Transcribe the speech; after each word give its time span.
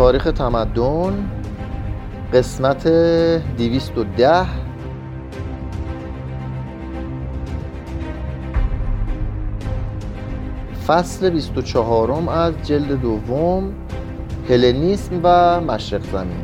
تاریخ 0.00 0.24
تمدن 0.24 1.30
قسمت 2.32 2.86
210 2.86 4.46
فصل 10.86 11.30
24 11.30 12.30
از 12.30 12.54
جلد 12.62 13.00
دوم 13.00 13.72
هلنیسم 14.48 15.20
و 15.22 15.60
مشرق 15.60 16.02
زمین. 16.02 16.42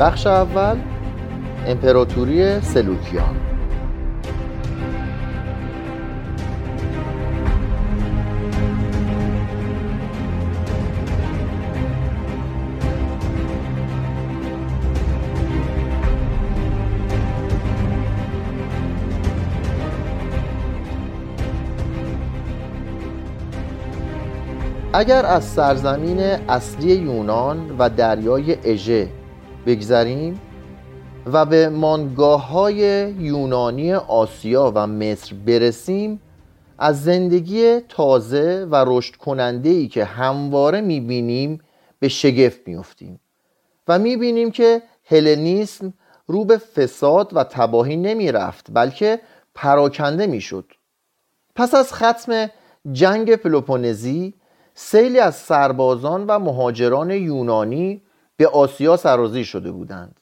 بخش 0.00 0.26
اول 0.26 0.76
امپراتوری 1.66 2.60
سلوکیان 2.60 3.36
اگر 24.92 25.26
از 25.26 25.44
سرزمین 25.44 26.20
اصلی 26.48 26.94
یونان 26.94 27.76
و 27.78 27.88
دریای 27.88 28.56
اژه 28.64 29.08
بگذریم 29.66 30.40
و 31.26 31.44
به 31.46 31.68
مانگاه 31.68 32.48
های 32.48 33.10
یونانی 33.10 33.92
آسیا 33.92 34.72
و 34.74 34.86
مصر 34.86 35.34
برسیم 35.34 36.20
از 36.78 37.04
زندگی 37.04 37.80
تازه 37.80 38.66
و 38.70 38.84
رشد 38.88 39.16
کننده 39.16 39.68
ای 39.68 39.88
که 39.88 40.04
همواره 40.04 40.80
می‌بینیم 40.80 41.60
به 41.98 42.08
شگفت 42.08 42.60
میفتیم 42.66 43.20
و 43.88 43.98
می‌بینیم 43.98 44.50
که 44.50 44.82
هلنیسم 45.04 45.92
رو 46.26 46.44
به 46.44 46.56
فساد 46.56 47.36
و 47.36 47.44
تباهی 47.44 47.96
نمی‌رفت 47.96 48.66
بلکه 48.72 49.20
پراکنده 49.54 50.26
می‌شد. 50.26 50.72
پس 51.54 51.74
از 51.74 51.92
ختم 51.92 52.50
جنگ 52.92 53.36
پلوپونزی 53.36 54.34
سیلی 54.74 55.18
از 55.18 55.36
سربازان 55.36 56.24
و 56.26 56.38
مهاجران 56.38 57.10
یونانی 57.10 58.02
به 58.36 58.48
آسیا 58.48 58.96
سرازی 58.96 59.44
شده 59.44 59.72
بودند. 59.72 60.19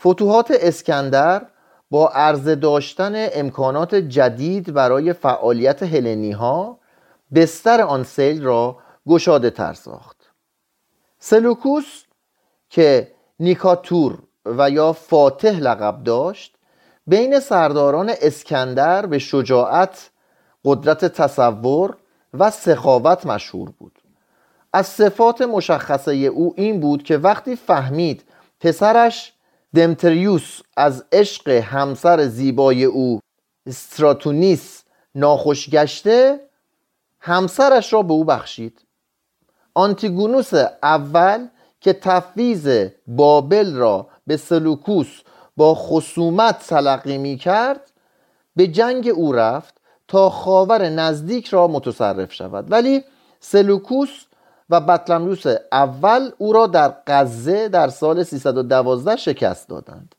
فتوحات 0.00 0.50
اسکندر 0.50 1.46
با 1.90 2.08
عرضه 2.08 2.54
داشتن 2.54 3.12
امکانات 3.32 3.94
جدید 3.94 4.72
برای 4.72 5.12
فعالیت 5.12 5.82
هلنی 5.82 6.32
ها 6.32 6.78
بستر 7.34 7.80
آن 7.80 8.04
سیل 8.04 8.42
را 8.42 8.78
گشاده 9.08 9.50
تر 9.50 9.72
ساخت. 9.72 10.16
سلوکوس 11.18 12.04
که 12.70 13.12
نیکاتور 13.40 14.18
و 14.44 14.70
یا 14.70 14.92
فاتح 14.92 15.58
لقب 15.58 16.04
داشت 16.04 16.56
بین 17.06 17.40
سرداران 17.40 18.12
اسکندر 18.22 19.06
به 19.06 19.18
شجاعت 19.18 20.10
قدرت 20.64 21.04
تصور 21.04 21.96
و 22.34 22.50
سخاوت 22.50 23.26
مشهور 23.26 23.70
بود. 23.78 23.98
از 24.72 24.86
صفات 24.86 25.42
مشخصه 25.42 26.14
او 26.14 26.54
این 26.56 26.80
بود 26.80 27.02
که 27.02 27.16
وقتی 27.16 27.56
فهمید 27.56 28.24
پسرش 28.60 29.32
دمتریوس 29.76 30.60
از 30.76 31.04
عشق 31.12 31.48
همسر 31.48 32.26
زیبای 32.26 32.84
او 32.84 33.20
استراتونیس 33.66 34.84
ناخوش 35.14 35.70
گشته 35.70 36.40
همسرش 37.20 37.92
را 37.92 38.02
به 38.02 38.12
او 38.12 38.24
بخشید. 38.24 38.80
آنتیگونوس 39.74 40.52
اول 40.82 41.48
که 41.80 41.92
تفویز 41.92 42.68
بابل 43.06 43.74
را 43.74 44.06
به 44.26 44.36
سلوکوس 44.36 45.20
با 45.56 45.74
خصومت 45.74 46.66
تلقی 46.66 47.18
می 47.18 47.36
کرد 47.36 47.92
به 48.56 48.66
جنگ 48.66 49.08
او 49.08 49.32
رفت 49.32 49.74
تا 50.08 50.30
خاور 50.30 50.88
نزدیک 50.88 51.48
را 51.48 51.68
متصرف 51.68 52.32
شود. 52.32 52.72
ولی 52.72 53.04
سلوکوس 53.40 54.25
و 54.70 54.80
بطلمیوس 54.80 55.42
اول 55.72 56.30
او 56.38 56.52
را 56.52 56.66
در 56.66 56.94
غزه 57.06 57.68
در 57.68 57.88
سال 57.88 58.22
312 58.22 59.16
شکست 59.16 59.68
دادند. 59.68 60.14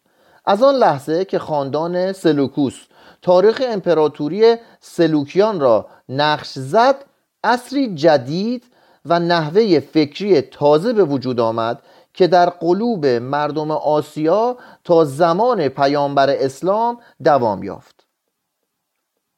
از 0.46 0.64
آن 0.64 0.76
لحظه 0.76 1.26
که 1.26 1.40
خاندان 1.40 2.14
سلوکوس 2.14 2.86
تاریخ 3.22 3.62
امپراتوری 3.68 4.56
سلوکیان 4.80 5.60
را 5.60 5.86
نقش 6.10 6.52
زد 6.54 6.96
عصری 7.44 7.96
جدید 7.96 8.64
و 9.06 9.20
نحوه 9.20 9.80
فکری 9.80 10.42
تازه 10.42 10.94
به 10.94 11.04
وجود 11.04 11.40
آمد 11.40 11.82
که 12.14 12.28
در 12.28 12.50
قلوب 12.50 13.06
مردم 13.06 13.72
آسیا 13.72 14.58
تا 14.84 15.06
زمان 15.06 15.68
پیامبر 15.68 16.30
اسلام 16.30 17.00
دوام 17.24 17.64
یافت. 17.64 17.97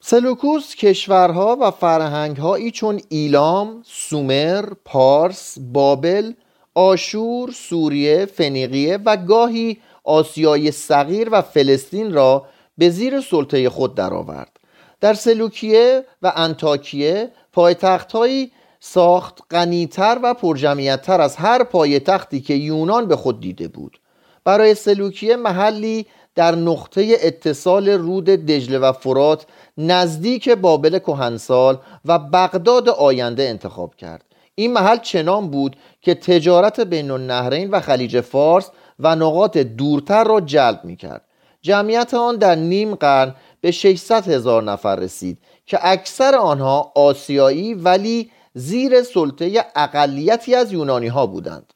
سلوکوس 0.02 0.76
کشورها 0.76 1.58
و 1.62 1.72
فرهنگهایی 1.72 2.72
چون 2.72 3.02
ایلام، 3.10 3.84
سومر، 3.86 4.66
پارس، 4.86 5.58
بابل، 5.74 6.34
آشور، 6.76 7.52
سوریه، 7.52 8.26
فنیقیه 8.26 8.98
و 9.06 9.18
گاهی 9.18 9.78
آسیای 10.04 10.72
صغیر 10.72 11.30
و 11.32 11.42
فلسطین 11.42 12.14
را 12.14 12.46
به 12.78 12.90
زیر 12.90 13.22
سلطه 13.22 13.70
خود 13.70 13.96
درآورد. 13.96 14.60
در 15.02 15.14
سلوکیه 15.14 16.06
و 16.22 16.34
انتاکیه 16.36 17.32
پایتختهایی 17.54 18.52
ساخت 18.80 19.40
غنیتر 19.52 20.20
و 20.24 20.34
پرجمعیتتر 20.34 21.22
از 21.22 21.36
هر 21.36 21.64
پایتختی 21.64 22.42
که 22.42 22.54
یونان 22.54 23.08
به 23.08 23.16
خود 23.16 23.40
دیده 23.40 23.68
بود 23.68 24.00
برای 24.44 24.76
سلوکیه 24.76 25.36
محلی 25.36 26.06
در 26.40 26.56
نقطه 26.56 27.18
اتصال 27.22 27.90
رود 27.90 28.26
دجله 28.26 28.80
و 28.80 28.92
فرات 28.92 29.46
نزدیک 29.78 30.50
بابل 30.50 31.00
کهنسال 31.00 31.78
و 32.06 32.20
بغداد 32.20 32.90
آینده 32.90 33.44
انتخاب 33.44 33.96
کرد. 33.96 34.26
این 34.56 34.74
محل 34.74 34.98
چنان 34.98 35.50
بود 35.50 35.76
که 36.02 36.16
تجارت 36.16 36.80
بین 36.80 37.12
النهرین 37.12 37.70
و 37.70 37.80
خلیج 37.80 38.22
فارس 38.22 38.70
و 39.00 39.16
نقاط 39.16 39.58
دورتر 39.58 40.24
را 40.24 40.42
جلب 40.42 40.82
می 40.84 40.96
کرد 40.96 41.26
جمعیت 41.62 42.14
آن 42.14 42.36
در 42.36 42.56
نیم 42.56 42.96
قرن 42.96 43.36
به 43.62 43.72
600 43.72 44.28
هزار 44.28 44.64
نفر 44.64 44.96
رسید 44.96 45.38
که 45.66 45.80
اکثر 45.82 46.36
آنها 46.36 46.92
آسیایی 46.96 47.74
ولی 47.74 48.32
زیر 48.54 49.04
سلطه 49.04 49.66
اقلیتی 49.76 50.56
از 50.56 50.74
یونانی 50.74 51.08
ها 51.08 51.26
بودند. 51.26 51.74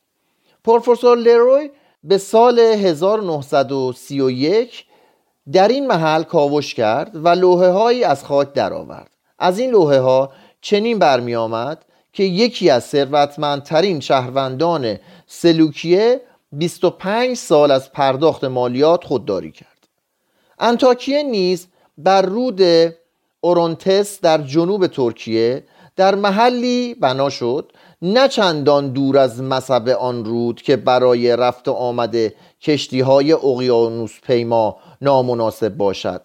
پروفسور 0.64 1.18
لروی 1.18 1.70
به 2.04 2.18
سال 2.18 2.60
1931 2.60 4.86
در 5.52 5.68
این 5.68 5.88
محل 5.88 6.24
کاوش 6.24 6.74
کرد 6.74 7.16
و 7.16 7.30
لوحه 7.30 7.70
هایی 7.70 8.04
از 8.04 8.26
خاک 8.26 8.54
درآورد. 8.54 9.12
از 9.40 9.60
این 9.60 9.72
لوحه 9.72 10.00
ها 10.00 10.32
چنین 10.62 11.00
برمی 11.00 11.36
آمد 11.36 11.86
که 12.14 12.24
یکی 12.24 12.70
از 12.70 12.84
ثروتمندترین 12.84 14.00
شهروندان 14.00 15.00
سلوکیه 15.28 16.22
25 16.52 17.38
سال 17.38 17.72
از 17.72 17.92
پرداخت 17.92 18.44
مالیات 18.44 19.04
خودداری 19.04 19.52
کرد. 19.52 19.88
انتاکیه 20.60 21.24
نیز 21.24 21.68
بر 21.98 22.22
رود 22.22 22.62
اورونتس 23.42 24.22
در 24.22 24.38
جنوب 24.38 24.88
ترکیه 24.88 25.64
در 25.96 26.16
محلی 26.16 26.94
بنا 26.94 27.30
شد 27.30 27.72
نه 28.06 28.28
چندان 28.28 28.90
دور 28.90 29.18
از 29.18 29.42
مصب 29.42 29.90
آن 29.90 30.26
رود 30.26 30.62
که 30.62 30.76
برای 30.76 31.36
رفت 31.36 31.68
آمده 31.68 32.36
کشتی 32.62 33.00
های 33.00 33.34
اقیانوس 33.34 34.20
پیما 34.24 34.78
نامناسب 35.02 35.78
باشد 35.78 36.22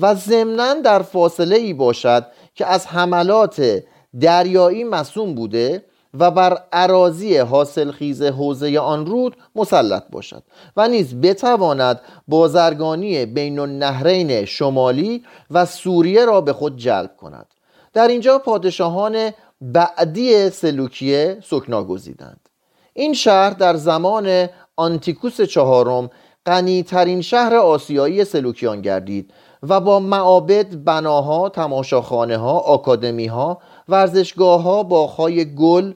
و 0.00 0.14
ضمنا 0.14 0.74
در 0.74 1.02
فاصله 1.02 1.56
ای 1.56 1.72
باشد 1.72 2.26
که 2.54 2.66
از 2.66 2.86
حملات 2.86 3.82
دریایی 4.20 4.84
مسوم 4.84 5.34
بوده 5.34 5.84
و 6.14 6.30
بر 6.30 6.58
عراضی 6.72 7.36
حاصل 7.36 7.90
خیز 7.90 8.22
حوزه 8.22 8.78
آن 8.78 9.06
رود 9.06 9.36
مسلط 9.54 10.04
باشد 10.10 10.42
و 10.76 10.88
نیز 10.88 11.14
بتواند 11.14 12.00
بازرگانی 12.28 13.26
بین 13.26 13.58
النهرین 13.58 14.44
شمالی 14.44 15.24
و 15.50 15.66
سوریه 15.66 16.24
را 16.24 16.40
به 16.40 16.52
خود 16.52 16.76
جلب 16.76 17.16
کند. 17.16 17.46
در 17.92 18.08
اینجا 18.08 18.38
پادشاهان 18.38 19.32
بعدی 19.62 20.50
سلوکیه 20.50 21.38
سکنا 21.44 21.84
گزیدند 21.84 22.48
این 22.92 23.14
شهر 23.14 23.50
در 23.50 23.76
زمان 23.76 24.48
آنتیکوس 24.76 25.40
چهارم 25.40 26.10
غنیترین 26.46 27.20
شهر 27.20 27.54
آسیایی 27.54 28.24
سلوکیان 28.24 28.80
گردید 28.80 29.32
و 29.62 29.80
با 29.80 30.00
معابد، 30.00 30.84
بناها، 30.84 31.48
تماشاخانه 31.48 32.36
ها، 32.36 32.58
آکادمی 32.58 33.26
ها، 33.26 33.58
ورزشگاه 33.88 34.62
ها، 34.62 34.82
باغهای 34.82 35.54
گل، 35.54 35.92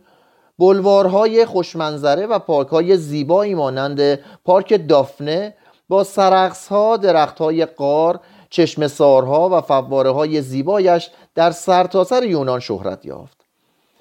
بلوارهای 0.58 1.44
خوشمنظره 1.44 2.26
و 2.26 2.38
پارک 2.38 2.68
های 2.68 2.96
زیبایی 2.96 3.54
مانند 3.54 4.18
پارک 4.44 4.86
دافنه، 4.88 5.54
با 5.88 6.04
سرقس 6.04 6.68
ها 6.68 6.96
درخت 6.96 7.38
های 7.38 7.66
قار 7.66 8.20
چشم 8.50 8.86
سارها 8.86 9.48
و 9.48 9.60
فواره 9.60 10.10
های 10.10 10.42
زیبایش 10.42 11.10
در 11.34 11.50
سرتاسر 11.50 12.20
سر 12.20 12.26
یونان 12.26 12.60
شهرت 12.60 13.06
یافت. 13.06 13.35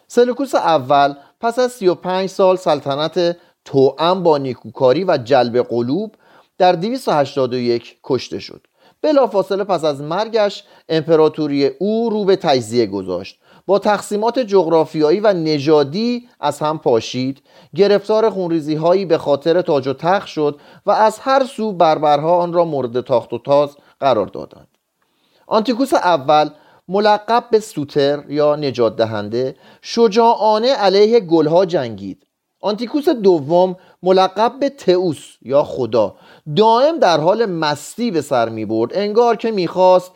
سلوکوس 0.07 0.55
اول 0.55 1.13
پس 1.41 1.59
از 1.59 1.71
35 1.71 2.29
سال 2.29 2.55
سلطنت 2.55 3.37
توأم 3.65 4.23
با 4.23 4.37
نیکوکاری 4.37 5.03
و 5.03 5.17
جلب 5.17 5.57
قلوب 5.57 6.15
در 6.57 6.71
281 6.71 7.97
کشته 8.03 8.39
شد. 8.39 8.67
بلافاصله 9.01 9.63
پس 9.63 9.83
از 9.83 10.01
مرگش 10.01 10.63
امپراتوری 10.89 11.65
او 11.65 12.09
رو 12.09 12.25
به 12.25 12.35
تجزیه 12.35 12.85
گذاشت. 12.85 13.39
با 13.65 13.79
تقسیمات 13.79 14.39
جغرافیایی 14.39 15.19
و 15.19 15.33
نژادی 15.33 16.29
از 16.39 16.59
هم 16.59 16.77
پاشید. 16.79 17.41
گرفتار 17.75 18.29
خونریزی 18.29 18.75
هایی 18.75 19.05
به 19.05 19.17
خاطر 19.17 19.61
تاج 19.61 19.87
و 19.87 19.93
تخت 19.93 20.27
شد 20.27 20.59
و 20.85 20.91
از 20.91 21.19
هر 21.19 21.45
سو 21.45 21.73
بربرها 21.73 22.37
آن 22.37 22.53
را 22.53 22.65
مورد 22.65 23.01
تاخت 23.01 23.33
و 23.33 23.37
تاز 23.37 23.77
قرار 23.99 24.27
دادند. 24.27 24.67
آنتیکوس 25.47 25.93
اول 25.93 26.49
ملقب 26.87 27.43
به 27.51 27.59
سوتر 27.59 28.23
یا 28.29 28.55
نجات 28.55 28.95
دهنده 28.95 29.55
شجاعانه 29.81 30.73
علیه 30.73 31.19
گلها 31.19 31.65
جنگید. 31.65 32.25
آنتیکوس 32.61 33.09
دوم 33.09 33.75
ملقب 34.03 34.59
به 34.59 34.69
تئوس 34.69 35.35
یا 35.41 35.63
خدا. 35.63 36.15
دائم 36.55 36.99
در 36.99 37.19
حال 37.19 37.45
مستی 37.45 38.11
به 38.11 38.21
سر 38.21 38.49
می 38.49 38.65
برد 38.65 38.91
انگار 38.93 39.35
که 39.35 39.51
می‌خواست 39.51 40.11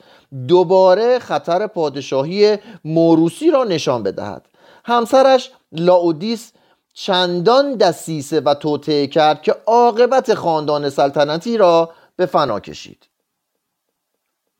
دوباره 0.48 1.19
خطر 1.19 1.68
پادشاهی 1.68 2.57
موروسی 2.86 3.51
را 3.51 3.63
نشان 3.63 4.04
بدهد. 4.04 4.45
همسرش 4.86 5.51
لاودیس 5.72 6.51
چندان 6.94 7.75
دسیسه 7.75 8.39
و 8.39 8.54
توطعه 8.54 9.07
کرد 9.07 9.42
که 9.42 9.56
عاقبت 9.65 10.33
خاندان 10.33 10.89
سلطنتی 10.89 11.57
را 11.57 11.89
به 12.15 12.25
فنا 12.25 12.60
کشید. 12.60 13.09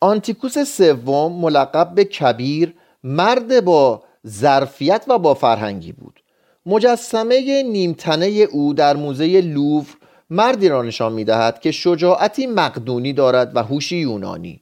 آنتیکوس 0.02 0.58
سوم 0.60 1.32
ملقب 1.32 1.96
به 1.96 2.04
کبیر 2.04 2.74
مرد 3.04 3.66
با 3.66 4.04
ظرفیت 4.28 5.06
و 5.08 5.18
با 5.18 5.34
فرهنگی 5.34 5.92
بود. 5.92 6.24
مجسمه 6.66 7.64
نیمتنه 7.64 8.26
او 8.26 8.74
در 8.74 8.96
موزه 8.96 9.42
لوور 9.42 9.86
مردی 10.30 10.70
را 10.70 10.82
نشان 10.82 11.14
می 11.14 11.24
دهد 11.24 11.60
که 11.60 11.72
شجاعتی 11.72 12.48
مقدونی 12.48 13.14
دارد 13.14 13.56
و 13.56 13.64
هوشی 13.64 13.98
یونانی. 13.98 14.62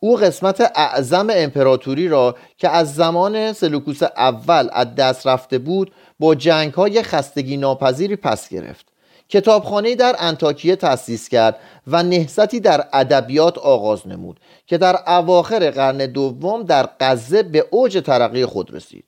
او 0.00 0.16
قسمت 0.16 0.72
اعظم 0.74 1.26
امپراتوری 1.30 2.08
را 2.08 2.36
که 2.58 2.68
از 2.68 2.94
زمان 2.94 3.52
سلوکوس 3.52 4.02
اول 4.02 4.68
از 4.72 4.94
دست 4.94 5.26
رفته 5.26 5.58
بود 5.58 5.92
با 6.18 6.34
جنگ 6.34 6.72
های 6.72 7.02
خستگی 7.02 7.56
ناپذیری 7.56 8.16
پس 8.16 8.48
گرفت. 8.48 8.91
کتابخانه 9.32 9.94
در 9.94 10.16
انتاکیه 10.18 10.76
تأسیس 10.76 11.28
کرد 11.28 11.58
و 11.86 12.02
نهضتی 12.02 12.60
در 12.60 12.84
ادبیات 12.92 13.58
آغاز 13.58 14.08
نمود 14.08 14.40
که 14.66 14.78
در 14.78 14.98
اواخر 15.06 15.70
قرن 15.70 15.98
دوم 15.98 16.62
در 16.62 16.88
غزه 17.00 17.42
به 17.42 17.66
اوج 17.70 18.02
ترقی 18.06 18.46
خود 18.46 18.74
رسید. 18.74 19.04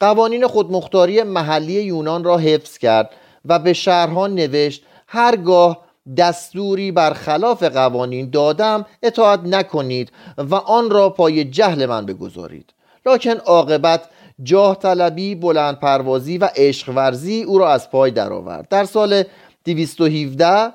قوانین 0.00 0.46
خودمختاری 0.46 1.22
محلی 1.22 1.82
یونان 1.82 2.24
را 2.24 2.38
حفظ 2.38 2.78
کرد 2.78 3.10
و 3.44 3.58
به 3.58 3.72
شهرها 3.72 4.26
نوشت 4.26 4.82
هرگاه 5.06 5.86
دستوری 6.16 6.92
بر 6.92 7.12
خلاف 7.12 7.62
قوانین 7.62 8.30
دادم 8.30 8.86
اطاعت 9.02 9.40
نکنید 9.40 10.12
و 10.38 10.54
آن 10.54 10.90
را 10.90 11.10
پای 11.10 11.44
جهل 11.44 11.86
من 11.86 12.06
بگذارید. 12.06 12.72
لکن 13.06 13.30
عاقبت 13.30 14.08
جاه 14.42 14.78
طلبی 14.78 15.34
بلند 15.34 15.80
پروازی 15.80 16.38
و 16.38 16.48
عشق 16.56 16.92
ورزی 16.96 17.42
او 17.42 17.58
را 17.58 17.72
از 17.72 17.90
پای 17.90 18.10
درآورد. 18.10 18.68
در 18.68 18.84
سال 18.84 19.22
217 19.66 20.72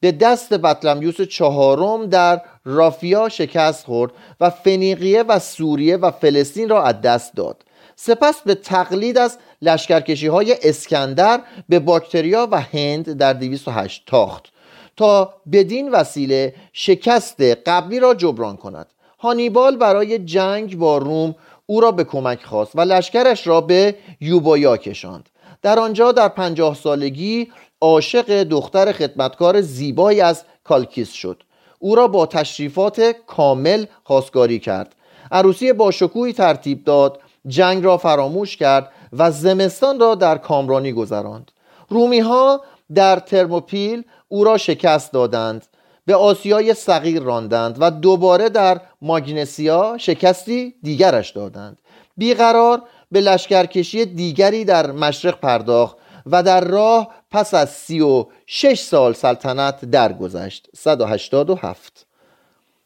به 0.00 0.12
دست 0.12 0.54
بطلمیوس 0.54 1.20
چهارم 1.20 2.06
در 2.06 2.42
رافیا 2.64 3.28
شکست 3.28 3.84
خورد 3.84 4.12
و 4.40 4.50
فنیقیه 4.50 5.22
و 5.22 5.38
سوریه 5.38 5.96
و 5.96 6.10
فلسطین 6.10 6.68
را 6.68 6.82
از 6.82 7.00
دست 7.00 7.34
داد. 7.34 7.64
سپس 7.96 8.42
به 8.42 8.54
تقلید 8.54 9.18
از 9.18 9.38
لشکرکشی 9.62 10.26
های 10.26 10.56
اسکندر 10.62 11.40
به 11.68 11.78
باکتریا 11.78 12.48
و 12.50 12.60
هند 12.60 13.12
در 13.12 13.32
208 13.32 14.02
تاخت 14.06 14.52
تا 14.96 15.34
بدین 15.52 15.90
وسیله 15.90 16.54
شکست 16.72 17.40
قبلی 17.40 18.00
را 18.00 18.14
جبران 18.14 18.56
کند. 18.56 18.86
هانیبال 19.18 19.76
برای 19.76 20.18
جنگ 20.18 20.78
با 20.78 20.98
روم 20.98 21.34
او 21.66 21.80
را 21.80 21.92
به 21.92 22.04
کمک 22.04 22.42
خواست 22.42 22.76
و 22.76 22.80
لشکرش 22.80 23.46
را 23.46 23.60
به 23.60 23.94
یوبایا 24.20 24.76
کشاند. 24.76 25.28
در 25.62 25.78
آنجا 25.78 26.12
در 26.12 26.28
پنجاه 26.28 26.74
سالگی 26.74 27.48
عاشق 27.82 28.42
دختر 28.42 28.92
خدمتکار 28.92 29.60
زیبایی 29.60 30.20
از 30.20 30.44
کالکیس 30.64 31.12
شد. 31.12 31.42
او 31.78 31.94
را 31.94 32.08
با 32.08 32.26
تشریفات 32.26 33.14
کامل 33.26 33.84
خواستگاری 34.04 34.58
کرد. 34.58 34.94
عروسی 35.32 35.72
با 35.72 35.90
شکوهی 35.90 36.32
ترتیب 36.32 36.84
داد 36.84 37.20
جنگ 37.46 37.84
را 37.84 37.96
فراموش 37.96 38.56
کرد 38.56 38.92
و 39.12 39.30
زمستان 39.30 40.00
را 40.00 40.14
در 40.14 40.38
کامرانی 40.38 40.92
گذراند. 40.92 41.50
رومی 41.88 42.20
ها 42.20 42.60
در 42.94 43.18
ترموپیل 43.18 44.02
او 44.28 44.44
را 44.44 44.58
شکست 44.58 45.12
دادند 45.12 45.66
به 46.06 46.14
آسیای 46.14 46.74
صغیر 46.74 47.22
راندند 47.22 47.76
و 47.80 47.90
دوباره 47.90 48.48
در 48.48 48.80
ماگنسیا 49.02 49.96
شکستی 49.98 50.74
دیگرش 50.82 51.30
دادند. 51.30 51.78
بیقرار 52.16 52.82
به 53.12 53.20
لشکرکشی 53.20 54.04
دیگری 54.04 54.64
در 54.64 54.92
مشرق 54.92 55.40
پرداخت 55.40 55.96
و 56.26 56.42
در 56.42 56.64
راه 56.64 57.08
پس 57.30 57.54
از 57.54 57.70
سی 57.70 58.00
و 58.00 58.26
شش 58.46 58.80
سال 58.80 59.12
سلطنت 59.12 59.84
درگذشت. 59.84 60.68
187 60.76 62.06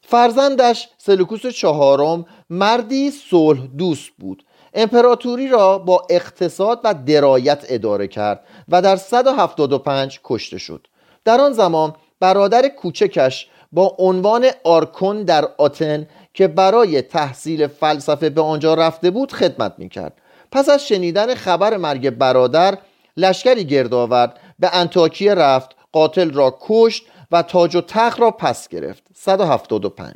فرزندش 0.01 0.89
سلوکوس 0.97 1.45
چهارم 1.45 2.25
مردی 2.49 3.11
صلح 3.11 3.59
دوست 3.77 4.09
بود. 4.19 4.43
امپراتوری 4.73 5.47
را 5.47 5.77
با 5.77 6.07
اقتصاد 6.09 6.81
و 6.83 6.93
درایت 6.93 7.65
اداره 7.69 8.07
کرد 8.07 8.43
و 8.69 8.81
در 8.81 8.95
175 8.95 10.19
کشته 10.23 10.57
شد. 10.57 10.87
در 11.25 11.41
آن 11.41 11.53
زمان 11.53 11.95
برادر 12.19 12.67
کوچکش 12.67 13.47
با 13.71 13.95
عنوان 13.99 14.45
آرکون 14.63 15.23
در 15.23 15.47
آتن 15.57 16.07
که 16.33 16.47
برای 16.47 17.01
تحصیل 17.01 17.67
فلسفه 17.67 18.29
به 18.29 18.41
آنجا 18.41 18.73
رفته 18.73 19.11
بود 19.11 19.31
خدمت 19.31 19.73
می‌کرد. 19.77 20.13
پس 20.51 20.69
از 20.69 20.87
شنیدن 20.87 21.35
خبر 21.35 21.77
مرگ 21.77 22.09
برادر 22.09 22.77
لشکری 23.17 23.63
گرد 23.63 23.93
آورد 23.93 24.39
به 24.59 24.75
انتاکیه 24.75 25.33
رفت 25.33 25.75
قاتل 25.91 26.33
را 26.33 26.57
کشت 26.61 27.05
و 27.31 27.41
تاج 27.41 27.75
و 27.75 27.81
تخت 27.81 28.19
را 28.19 28.31
پس 28.31 28.67
گرفت. 28.67 29.03
175 29.15 30.13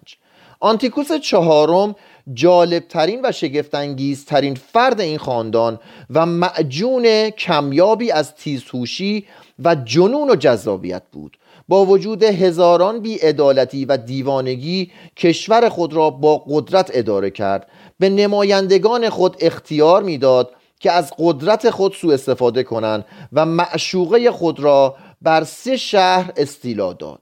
آنتیکوس 0.60 1.12
چهارم 1.12 1.96
جالبترین 2.34 3.20
و 3.24 3.31
شگفتانگیزترین 3.31 4.55
فرد 4.55 5.01
این 5.01 5.17
خاندان 5.17 5.79
و 6.10 6.25
معجون 6.25 7.29
کمیابی 7.29 8.12
از 8.12 8.36
تیزهوشی 8.36 9.25
و 9.63 9.75
جنون 9.75 10.29
و 10.29 10.36
جذابیت 10.36 11.03
بود. 11.12 11.38
با 11.67 11.86
وجود 11.86 12.24
هزاران 12.24 13.00
بیعدالتی 13.00 13.86
و 13.86 13.98
دیوانگی 13.98 14.91
کشور 15.17 15.70
خود 15.70 15.93
را 15.93 16.10
با 16.10 16.38
قدرت 16.38 16.91
اداره 16.93 17.29
کرد. 17.29 17.67
به 18.00 18.10
نمایندگان 18.10 19.10
خود 19.10 19.38
اختیار 19.39 20.03
می‌داد 20.03 20.51
که 20.81 20.91
از 20.91 21.13
قدرت 21.17 21.69
خود 21.69 21.93
سوء 21.93 22.13
استفاده 22.13 22.63
کنند 22.63 23.05
و 23.33 23.45
معشوقه 23.45 24.31
خود 24.31 24.59
را 24.59 24.95
بر 25.21 25.43
سه 25.43 25.77
شهر 25.77 26.31
استیلا 26.38 26.93
داد. 26.93 27.21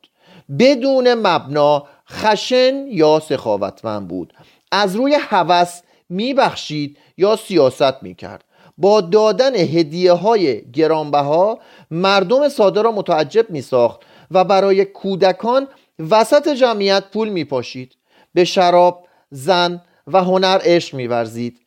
بدون 0.60 1.13
مبنا 1.13 1.84
خشن 2.12 2.88
یا 2.88 3.20
سخاوتمند 3.20 4.08
بود. 4.08 4.34
از 4.72 4.96
روی 4.96 5.18
هوس 5.22 5.82
میبخشید 6.10 6.98
یا 7.18 7.36
سیاست 7.36 8.04
می‌کرد. 8.04 8.44
با 8.78 9.01
دادن 9.01 9.56
هدیه 9.56 10.13
های 10.13 10.72
گرانبها 10.72 11.60
مردم 11.92 12.50
ساده 12.50 12.82
را 12.82 12.92
متعجب 12.92 13.50
میساخت 13.50 14.00
و 14.32 14.44
برای 14.44 14.86
کودکان 14.86 15.68
وسط 16.10 16.50
جمعیت 16.50 17.04
پول 17.13 17.30
میپاشید. 17.30 17.96
به 18.34 18.46
شراب 18.46 19.08
زن 19.32 19.82
و 20.08 20.24
هنر 20.24 20.60
عشق 20.63 20.96
میورزید. 20.96 21.60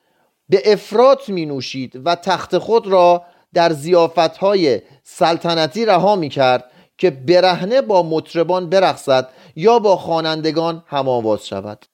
به 0.53 0.63
افراط 0.73 1.29
می 1.29 1.47
نوشید 1.47 2.01
و 2.05 2.15
تخت 2.15 2.59
خود 2.59 2.87
را 2.87 3.23
در 3.55 3.73
زیافت 3.73 4.19
های 4.19 4.81
سلطنتی 5.05 5.85
رها 5.85 6.17
می 6.17 6.29
کرد 6.29 6.71
که 6.99 7.11
برهنه 7.11 7.81
با 7.81 8.03
مطربان 8.03 8.69
برقصد 8.69 9.29
یا 9.57 9.79
با 9.79 9.97
خوانندگان 9.97 10.85
هماواز 10.87 11.47
شود. 11.47 11.87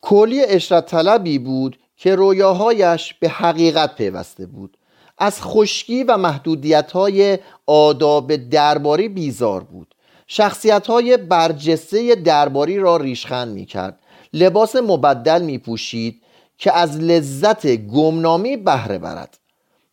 کلی 0.00 0.44
اشرت 0.44 0.86
طلبی 0.86 1.38
بود 1.38 1.78
که 1.96 2.14
رویاهایش 2.14 3.14
به 3.14 3.28
حقیقت 3.28 3.94
پیوسته 3.94 4.46
بود. 4.46 4.76
از 5.18 5.42
خشکی 5.42 6.04
و 6.04 6.16
محدودیت 6.16 6.92
های 6.92 7.38
آداب 7.66 8.36
درباری 8.36 9.08
بیزار 9.08 9.64
بود. 9.64 9.94
شخصیت 10.26 10.86
های 10.86 11.16
برجسته 11.16 12.14
درباری 12.14 12.78
را 12.78 12.96
ریشخند 12.96 13.54
می 13.54 13.66
کرد 13.66 13.98
لباس 14.32 14.76
مبدل 14.76 15.42
می 15.42 15.58
پوشید 15.58 16.22
که 16.58 16.72
از 16.72 16.96
لذت 16.96 17.66
گمنامی 17.66 18.56
بهره 18.56 18.98
برد 18.98 19.38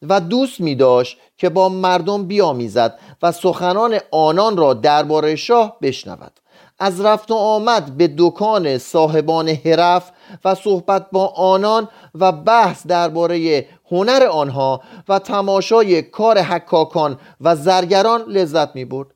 و 0.02 0.20
دوست 0.20 0.62
می 0.62 0.76
داشت 0.76 1.18
که 1.38 1.50
با 1.50 1.70
مردم 1.70 2.28
بیامیزد 2.28 3.00
و 3.22 3.32
سخنان 3.32 4.00
آنان 4.12 4.58
را 4.58 4.74
درباره 4.74 5.36
شاه 5.36 5.78
بشنود. 5.82 6.40
از 6.80 7.02
رفت 7.02 7.32
و 7.32 7.36
آمد 7.36 7.98
به 7.98 8.14
دکان 8.18 8.78
صاحبان 8.78 9.50
حرف 9.50 10.12
و 10.46 10.56
صحبت 10.56 11.08
با 11.12 11.28
آنان 11.28 11.88
و 12.16 12.32
بحث 12.32 12.88
درباره 12.88 13.66
هنر 13.92 14.28
آنها 14.32 14.82
و 15.10 15.20
تماشای 15.20 16.02
کار 16.02 16.40
حکاکان 16.40 17.20
و 17.42 17.56
زرگران 17.56 18.22
لذت 18.22 18.76
می 18.76 18.86
برد. 18.86 19.08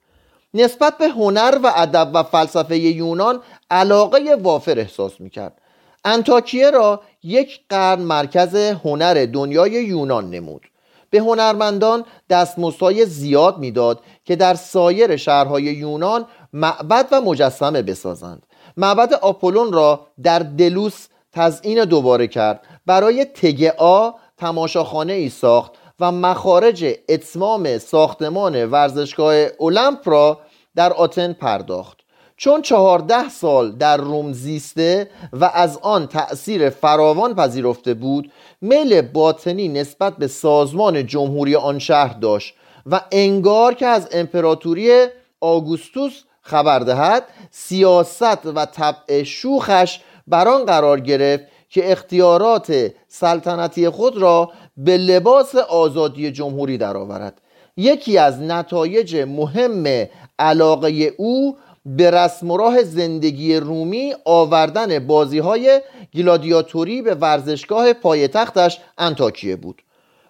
نسبت 0.54 0.98
به 0.98 1.08
هنر 1.08 1.60
و 1.64 1.72
ادب 1.76 2.12
و 2.14 2.24
فلسفه 2.24 2.78
یونان 2.78 3.42
علاقه 3.72 4.38
وافر 4.42 4.80
احساس 4.80 5.22
می 5.22 5.30
کرد. 5.30 5.62
انتاکیه 6.06 6.72
را 6.72 7.02
یک 7.28 7.60
قرن 7.70 8.02
مرکز 8.02 8.56
هنر 8.56 9.26
دنیای 9.34 9.72
یونان 9.72 10.30
نمود. 10.30 10.62
به 11.10 11.20
هنرمندان 11.20 12.06
دستمزدهای 12.30 13.06
زیاد 13.06 13.58
می‌داد 13.58 14.00
که 14.26 14.36
در 14.36 14.54
سایر 14.54 15.16
شهرهای 15.16 15.64
یونان 15.64 16.26
معبد 16.54 17.08
و 17.12 17.22
مجسمه 17.22 17.82
بسازند. 17.82 18.46
معبد 18.78 19.14
آپولون 19.14 19.74
را 19.74 20.08
در 20.24 20.40
دلوس 20.40 21.08
تزئین 21.34 21.86
دوباره 21.86 22.28
کرد. 22.28 22.62
برای 22.86 23.26
تگعا 23.26 24.14
تماشاخانه 24.38 25.14
ای 25.14 25.30
ساخت 25.30 25.72
و 26.00 26.12
مخارج 26.12 26.86
اتمام 27.10 27.78
ساختمان 27.78 28.66
ورزشگاه 28.66 29.36
المپ 29.60 30.10
را 30.10 30.40
در 30.76 30.94
آتن 30.94 31.34
پرداخت. 31.34 31.97
چون 32.38 32.62
چهارده 32.62 33.30
سال 33.30 33.72
در 33.72 33.98
روم 33.98 34.34
زیسته 34.34 35.10
و 35.34 35.52
از 35.54 35.80
آن 35.82 36.08
تأثیر 36.08 36.70
فراوان 36.70 37.36
پذیرفته 37.36 37.94
بود 37.94 38.32
میل 38.62 39.02
باطنی 39.02 39.68
نسبت 39.68 40.18
به 40.18 40.28
سازمان 40.28 41.08
جمهوری 41.08 41.56
آن 41.56 41.80
شهر 41.80 42.14
داشت 42.14 42.54
و 42.86 43.02
انگار 43.12 43.74
که 43.74 43.86
از 43.86 44.10
امپراتوری 44.12 45.06
آگوستوس 45.42 46.24
خبر 46.42 46.80
دهد 46.80 47.24
سیاست 47.52 48.46
و 48.46 48.66
طبع 48.66 49.24
شوخش 49.24 50.00
بر 50.28 50.48
آن 50.48 50.66
قرار 50.66 51.00
گرفت 51.00 51.44
که 51.70 51.92
اختیارات 51.92 52.92
سلطنتی 53.08 53.90
خود 53.90 54.18
را 54.18 54.52
به 54.78 54.98
لباس 54.98 55.56
آزادی 55.56 56.32
جمهوری 56.32 56.78
درآورد. 56.78 57.42
یکی 57.78 58.18
از 58.18 58.42
نتایج 58.42 59.16
مهم 59.16 60.08
علاقه 60.40 61.14
او 61.18 61.58
به 61.88 62.12
رسم 62.12 62.52
و 62.52 62.58
راه 62.58 62.84
زندگی 62.84 63.56
رومی 63.56 64.14
آوردن 64.26 65.08
بازی 65.08 65.40
های 65.40 65.82
گلادیاتوری 66.16 67.02
به 67.02 67.16
ورزشگاه 67.16 67.94
پایتختش 67.94 68.80
انتاکیه 68.98 69.56
بود. 69.56 69.82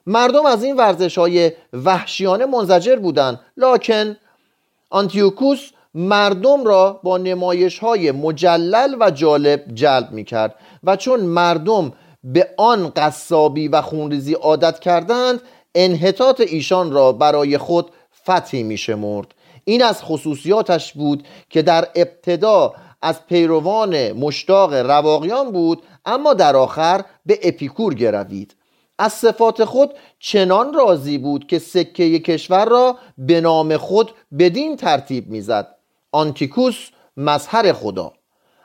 مردم 0.06 0.46
از 0.46 0.64
این 0.64 0.76
ورزش 0.76 1.18
های 1.18 1.52
وحشیانه 1.74 2.46
منزجر 2.46 2.96
بودند 2.96 3.40
لکن 3.58 4.18
آنتیوکوس 4.90 5.70
مردم 5.94 6.64
را 6.64 7.00
با 7.04 7.18
نمایش 7.18 7.80
های 7.80 8.12
مجلل 8.12 8.96
و 9.00 9.12
جالب 9.12 9.64
جلب 9.74 10.12
می 10.12 10.24
کرد 10.24 10.56
و 10.84 10.96
چون 10.96 11.20
مردم 11.20 11.94
به 12.24 12.50
آن 12.58 12.92
قصابی 12.96 13.68
و 13.68 13.82
خونریزی 13.82 14.34
عادت 14.34 14.80
کردند 14.80 15.42
انحطاط 15.76 16.42
ایشان 16.42 16.92
را 16.92 17.12
برای 17.12 17.58
خود 17.58 17.92
فتحی 18.24 18.64
می 18.64 18.78
شمرد 18.78 19.28
این 19.68 19.84
از 19.84 20.04
خصوصیاتش 20.04 20.94
بود 20.94 21.28
که 21.50 21.62
در 21.62 21.88
ابتدا 21.96 22.74
از 23.02 23.26
پیروان 23.26 24.12
مشتاق 24.12 24.74
رواقیان 24.74 25.52
بود 25.52 25.84
اما 26.06 26.34
در 26.34 26.56
آخر 26.56 27.04
به 27.26 27.40
اپیکور 27.44 27.94
گروید. 27.94 28.56
از 29.00 29.14
صفات 29.14 29.66
خود 29.66 29.94
چنان 30.20 30.74
راضی 30.74 31.18
بود 31.18 31.48
که 31.48 31.60
سکه 31.60 32.20
کشور 32.20 32.66
را 32.66 32.98
به 33.18 33.42
نام 33.42 33.78
خود 33.78 34.12
بدین 34.40 34.76
ترتیب 34.78 35.28
می‌زد. 35.30 35.68
آنتیکوس 36.12 36.90
مظهر 37.18 37.74
خدا. 37.74 38.14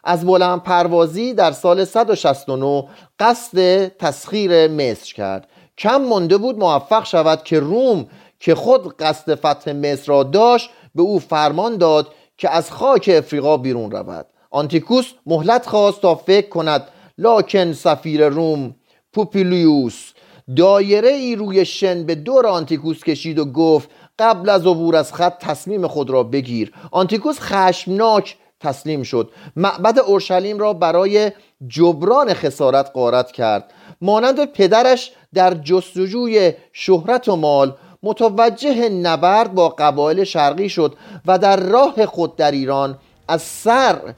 از 0.05 0.27
بلند 0.27 0.63
پروازی 0.63 1.35
در 1.35 1.53
سال 1.53 1.85
169 1.85 2.85
قصد 3.19 3.89
تسخیر 3.89 4.69
مصر 4.69 5.15
کرد. 5.15 5.49
کم 5.79 6.03
مانده 6.03 6.37
بود 6.37 6.59
موفق 6.59 7.05
شود 7.05 7.43
که 7.43 7.61
روم 7.61 8.07
که 8.43 8.55
خود 8.55 8.97
قصد 8.97 9.35
فتح 9.35 9.73
مصر 9.73 10.05
را 10.07 10.23
داشت 10.23 10.71
به 10.95 11.03
او 11.03 11.19
فرمان 11.19 11.77
داد 11.77 12.09
که 12.39 12.51
از 12.51 12.71
خاک 12.71 13.11
افریقا 13.15 13.57
بیرون 13.57 13.91
رود. 13.91 14.27
آنتیکوس 14.51 15.13
مهلت 15.27 15.67
خواست 15.67 16.03
تا 16.03 16.15
فکر 16.15 16.49
کند 16.49 16.89
لاکن 17.19 17.73
سفیر 17.73 18.29
روم 18.29 18.75
پوپیلیوس 19.13 20.13
دایره 20.57 21.09
ای 21.09 21.37
روی 21.37 21.65
شن 21.65 22.07
به 22.07 22.15
دور 22.15 22.47
آنتیکوس 22.47 23.05
کشید 23.05 23.39
و 23.39 23.45
گفت 23.45 23.91
قبل 24.19 24.49
از 24.49 24.67
عبور 24.67 24.97
از 24.97 25.13
خط 25.13 25.39
تصمیم 25.39 25.87
خود 25.87 26.11
را 26.11 26.23
بگیر. 26.23 26.73
آنتیکوس 26.91 27.37
خشمناک 27.41 28.37
تسلیم 28.61 29.03
شد. 29.03 29.31
معبد 29.57 29.99
اورشلیم 29.99 30.59
را 30.59 30.73
برای 30.73 31.33
جبران 31.69 32.35
خسارت 32.35 32.91
قارت 32.95 33.33
کرد. 33.33 33.73
مانند 34.01 34.45
پدرش 34.45 35.13
در 35.35 35.55
جستجوی 35.55 36.53
شهرت 36.73 37.29
و 37.29 37.37
مال 37.37 37.75
متوجه 38.05 38.89
نبرد 38.89 39.55
با 39.55 39.69
قبایل 39.69 40.25
شرقی 40.25 40.69
شد 40.69 40.97
و 41.27 41.39
در 41.39 41.57
راه 41.57 42.07
خود 42.07 42.37
در 42.37 42.51
ایران 42.51 42.99
از 43.29 43.43
سر 43.43 44.15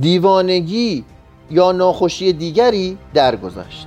دیوانگی 0.00 1.04
یا 1.50 1.72
ناخوشی 1.72 2.32
دیگری 2.32 2.98
درگذشت. 3.14 3.86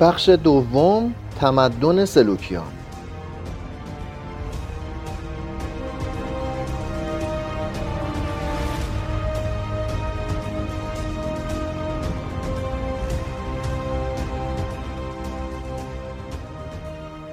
بخش 0.00 0.28
دوم 0.28 1.14
تمدن 1.40 2.04
سلوکیان. 2.04 2.72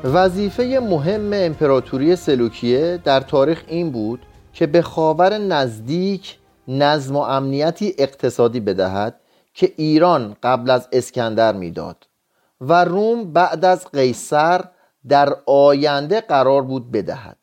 وظیفه 0.04 0.64
مهم 0.64 1.32
امپراتوری 1.34 2.16
سلوکیه 2.16 3.00
در 3.04 3.20
تاریخ 3.20 3.64
این 3.68 3.92
بود 3.92 4.20
که 4.54 4.68
به 4.68 4.82
خاور 4.82 5.38
نزدیک 5.38 6.38
نظم 6.68 7.16
و 7.16 7.20
امنیتی 7.20 7.96
اقتصادی 7.98 8.60
بدهد 8.60 9.20
که 9.54 9.74
ایران 9.78 10.36
قبل 10.44 10.70
از 10.70 10.88
اسکندر 10.92 11.54
می‌داد. 11.54 12.07
و 12.62 12.84
روم 12.84 13.34
بعد 13.34 13.66
از 13.66 13.88
قیصر 13.92 14.62
در 15.08 15.36
آینده 15.46 16.22
قرار 16.22 16.62
بود 16.62 16.92
بدهد. 16.92 17.38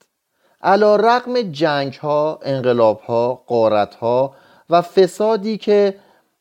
علا 0.63 0.97
رقم 0.97 1.43
جنگ 1.43 1.95
ها، 1.95 2.41
انقلاب 2.43 3.01
ها، 3.01 3.35
قارت 3.47 3.95
ها 3.95 4.35
و 4.71 4.83
فسادی 4.83 5.59
که 5.59 5.95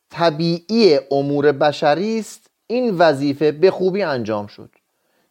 طبیعی 0.10 1.00
امور 1.12 1.52
بشری 1.52 2.20
است 2.20 2.48
این 2.68 2.98
وظیفه 2.98 3.52
به 3.52 3.72
خوبی 3.72 4.04
انجام 4.04 4.48
شد. 4.48 4.70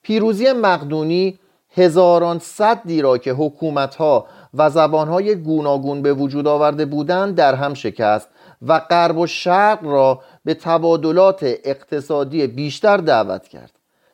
پیروزی 0.02 0.52
مقدونی 0.52 1.38
هزاران 1.76 2.38
صدی 2.38 3.02
را 3.02 3.18
که 3.18 3.32
حکومت 3.32 3.94
ها 3.94 4.26
و 4.54 4.70
زبان 4.70 5.08
های 5.08 5.34
گوناگون 5.34 6.02
به 6.02 6.12
وجود 6.14 6.46
آورده 6.46 6.84
بودند 6.84 7.34
در 7.34 7.54
هم 7.54 7.74
شکست 7.74 8.28
و 8.66 8.78
غرب 8.78 9.18
و 9.18 9.26
شرق 9.26 9.78
را 9.82 10.20
به 10.44 10.54
تبادلات 10.54 11.40
اقتصادی 11.42 12.46
بیشتر 12.46 12.96
دعوت 12.96 13.48
کرد. 13.48 13.72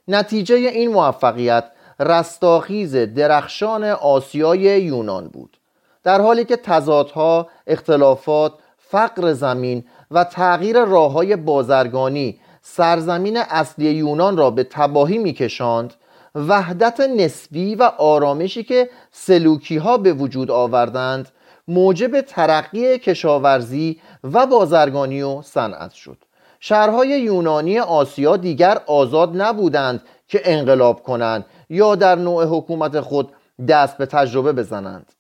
نتیجه 0.09 0.55
این 0.55 0.93
موفقیت 0.93 1.65
رستاخیز 2.01 2.97
درخشان 2.97 3.85
آسیای 3.85 4.61
یونان 4.61 5.29
بود. 5.29 5.57
در 6.05 6.21
حالی 6.21 6.45
که 6.45 6.57
تضادها، 6.57 7.49
اختلافات، 7.67 8.53
فقر 8.79 9.33
زمین 9.33 9.85
و 10.11 10.25
تغییر 10.25 10.85
راه 10.85 11.13
های 11.13 11.37
بازرگانی 11.37 12.41
سرزمین 12.63 13.37
اصلی 13.37 13.91
یونان 13.91 14.37
را 14.37 14.51
به 14.51 14.65
تباهی 14.65 15.19
میکشاند 15.19 15.95
وحدت 16.35 17.01
نسبی 17.01 17.75
و 17.75 17.83
آرامشی 17.83 18.63
که 18.63 18.91
سلوکی 19.11 19.77
ها 19.77 19.99
به 19.99 20.13
وجود 20.13 20.51
آوردند 20.51 21.29
موجب 21.69 22.21
ترقی 22.21 22.99
کشاورزی 22.99 24.01
و 24.25 24.47
بازرگانی 24.47 25.23
و 25.23 25.43
صنعت 25.43 25.93
شد. 25.93 26.17
شهرهای 26.61 27.09
یونانی 27.09 27.79
آسیا 27.79 28.37
دیگر 28.37 28.79
آزاد 28.87 29.43
نبودند 29.43 30.03
که 30.29 30.41
انقلاب 30.45 31.03
کنند 31.03 31.47
یا 31.71 31.95
در 31.95 32.15
نوع 32.15 32.45
حکومت 32.45 33.01
خود 33.01 33.33
دست 33.69 33.97
به 33.97 34.07
تجربه 34.07 34.53
بزنند. 34.53 35.13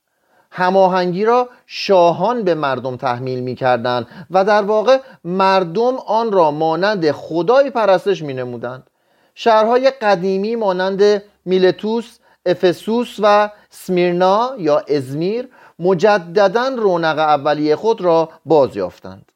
هماهنگی 0.51 1.25
را 1.25 1.49
شاهان 1.67 2.43
به 2.43 2.55
مردم 2.55 2.97
تحمیل 2.97 3.41
می 3.41 3.55
کردند 3.55 4.07
و 4.31 4.45
در 4.45 4.63
واقع 4.63 4.99
مردم 5.25 5.97
آن 6.07 6.33
را 6.33 6.51
مانند 6.51 7.11
خدای 7.11 7.71
پرستش 7.71 8.23
می 8.23 8.35
نمودند 8.35 8.91
شهرهای 9.35 9.91
قدیمی 9.91 10.57
مانند 10.57 11.23
میلتوس، 11.45 12.19
افسوس 12.47 13.17
و 13.23 13.51
سمیرنا 13.71 14.51
یا 14.59 14.79
ازمیر 14.79 15.49
مجددا 15.79 16.69
رونق 16.69 17.19
اولیه 17.19 17.77
خود 17.77 18.01
را 18.01 18.29
باز 18.47 18.77
یافتند 18.77 19.33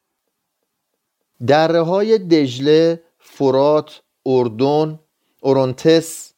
دره 1.46 1.82
های 1.82 2.18
دجله، 2.18 3.02
فرات، 3.18 4.00
اردن، 4.26 4.99
اورونتس، 5.40 6.32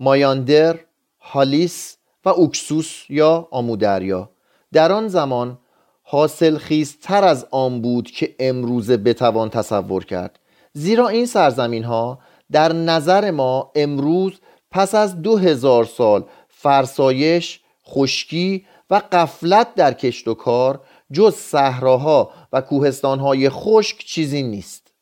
مایاندر، 0.00 0.78
هالیس 1.20 1.96
و 2.24 2.28
اوکسوس 2.28 3.04
یا 3.08 3.48
آمودریا. 3.50 4.30
در 4.72 4.92
آن 4.92 5.08
زمان 5.08 5.58
حاصل 6.02 6.58
تر 7.02 7.24
از 7.24 7.46
آن 7.50 7.80
بود 7.82 8.10
که 8.10 8.34
امروزه 8.38 8.96
بتوان 8.96 9.50
تصور 9.50 10.04
کرد. 10.04 10.38
زیرا 10.72 11.08
این 11.08 11.26
سرزمین 11.26 11.84
ها 11.84 12.18
در 12.52 12.72
نظر 12.72 13.30
ما 13.30 13.72
امروز 13.74 14.32
پس 14.70 14.94
از 14.94 15.22
دو 15.22 15.36
هزار 15.36 15.84
سال 15.84 16.24
فرسایش، 16.48 17.60
خشکی 17.86 18.66
و 18.90 19.02
قفلت 19.12 19.74
در 19.74 19.92
کشت 19.92 20.28
و 20.28 20.34
کار 20.34 20.80
جز 21.12 21.34
صحراها 21.34 22.30
و 22.52 22.60
کوهستانهای 22.60 23.50
خشک 23.50 23.98
چیزی 23.98 24.42
نیست. 24.42 24.92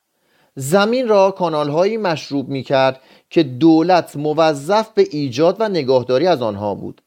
زمین 0.56 1.08
را 1.08 1.30
کانالهایی 1.30 1.96
مشروب 1.96 2.48
می 2.48 2.62
کرد 2.62 3.00
که 3.30 3.42
دولت 3.42 4.16
موظف 4.16 4.88
به 4.94 5.06
ایجاد 5.10 5.56
و 5.60 5.68
نگاهداری 5.68 6.26
از 6.26 6.42
آنها 6.42 6.74
بود. 6.74 7.02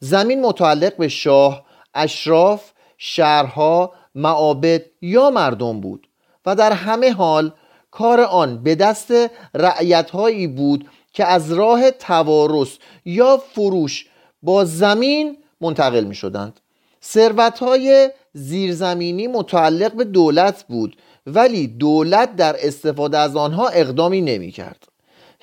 زمین 0.00 0.42
متعلق 0.42 0.96
به 0.96 1.08
شاه، 1.08 1.64
اشراف، 1.94 2.72
شهرها، 2.98 3.92
معابد 4.14 4.82
یا 5.02 5.30
مردم 5.30 5.80
بود 5.80 6.08
و 6.46 6.54
در 6.54 6.72
همه 6.72 7.12
حال 7.12 7.52
کار 7.90 8.20
آن 8.20 8.62
به 8.62 8.74
دست 8.74 9.12
رعیتهایی 9.54 10.46
بود 10.46 10.88
که 11.12 11.24
از 11.24 11.52
راه 11.52 11.90
توارث 11.90 12.76
یا 13.04 13.36
فروش 13.36 14.06
با 14.42 14.64
زمین 14.64 15.36
منتقل 15.60 16.04
می 16.04 16.14
شدند 16.14 16.60
ثروت 17.04 17.58
های 17.58 18.10
زیرزمینی 18.32 19.26
متعلق 19.26 19.92
به 19.92 20.04
دولت 20.04 20.64
بود 20.68 20.96
ولی 21.26 21.66
دولت 21.66 22.36
در 22.36 22.56
استفاده 22.60 23.18
از 23.18 23.36
آنها 23.36 23.68
اقدامی 23.68 24.20
نمی 24.20 24.50
کرد 24.50 24.88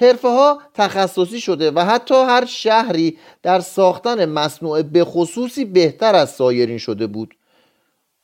حرفه 0.01 0.27
ها 0.27 0.61
تخصصی 0.73 1.41
شده 1.41 1.71
و 1.71 1.79
حتی 1.79 2.15
هر 2.15 2.45
شهری 2.45 3.17
در 3.43 3.59
ساختن 3.59 4.25
مصنوع 4.25 4.81
به 4.81 5.03
خصوصی 5.03 5.65
بهتر 5.65 6.15
از 6.15 6.29
سایرین 6.29 6.77
شده 6.77 7.07
بود. 7.07 7.35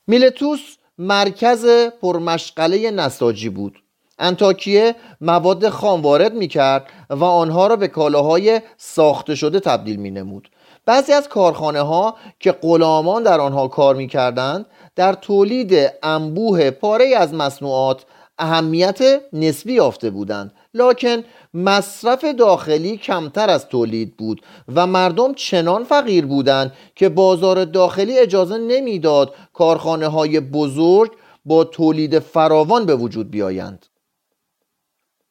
میلتوس 0.06 0.76
مرکز 0.98 1.66
پرمشغله 2.02 2.90
نساجی 2.90 3.48
بود. 3.48 3.82
انتاکیه 4.18 4.94
مواد 5.20 5.68
خام 5.68 6.02
وارد 6.02 6.34
می 6.34 6.48
کرد 6.48 6.86
و 7.10 7.24
آنها 7.24 7.66
را 7.66 7.76
به 7.76 7.88
کالاهای 7.88 8.60
ساخته 8.76 9.34
شده 9.34 9.60
تبدیل 9.60 9.96
می 9.96 10.10
نمود 10.10 10.50
بعضی 10.86 11.12
از 11.12 11.28
کارخانه 11.28 11.80
ها 11.80 12.16
که 12.40 12.52
غلامان 12.52 13.22
در 13.22 13.40
آنها 13.40 13.68
کار 13.68 13.94
می 13.94 14.06
کردند 14.06 14.66
در 14.96 15.12
تولید 15.12 15.90
انبوه 16.02 16.70
پاره 16.70 17.16
از 17.16 17.34
مصنوعات 17.34 18.04
اهمیت 18.38 18.98
نسبی 19.32 19.72
یافته 19.72 20.10
بودند 20.10 20.52
لکن 20.74 21.24
مصرف 21.54 22.24
داخلی 22.24 22.96
کمتر 22.96 23.50
از 23.50 23.68
تولید 23.68 24.16
بود 24.16 24.42
و 24.74 24.86
مردم 24.86 25.34
چنان 25.34 25.84
فقیر 25.84 26.26
بودند 26.26 26.72
که 26.94 27.08
بازار 27.08 27.64
داخلی 27.64 28.18
اجازه 28.18 28.58
نمی‌داد 28.58 29.34
کارخانه 29.52 30.06
های 30.06 30.40
بزرگ 30.40 31.12
با 31.44 31.64
تولید 31.64 32.18
فراوان 32.18 32.86
به 32.86 32.96
وجود 32.96 33.30
بیایند 33.30 33.86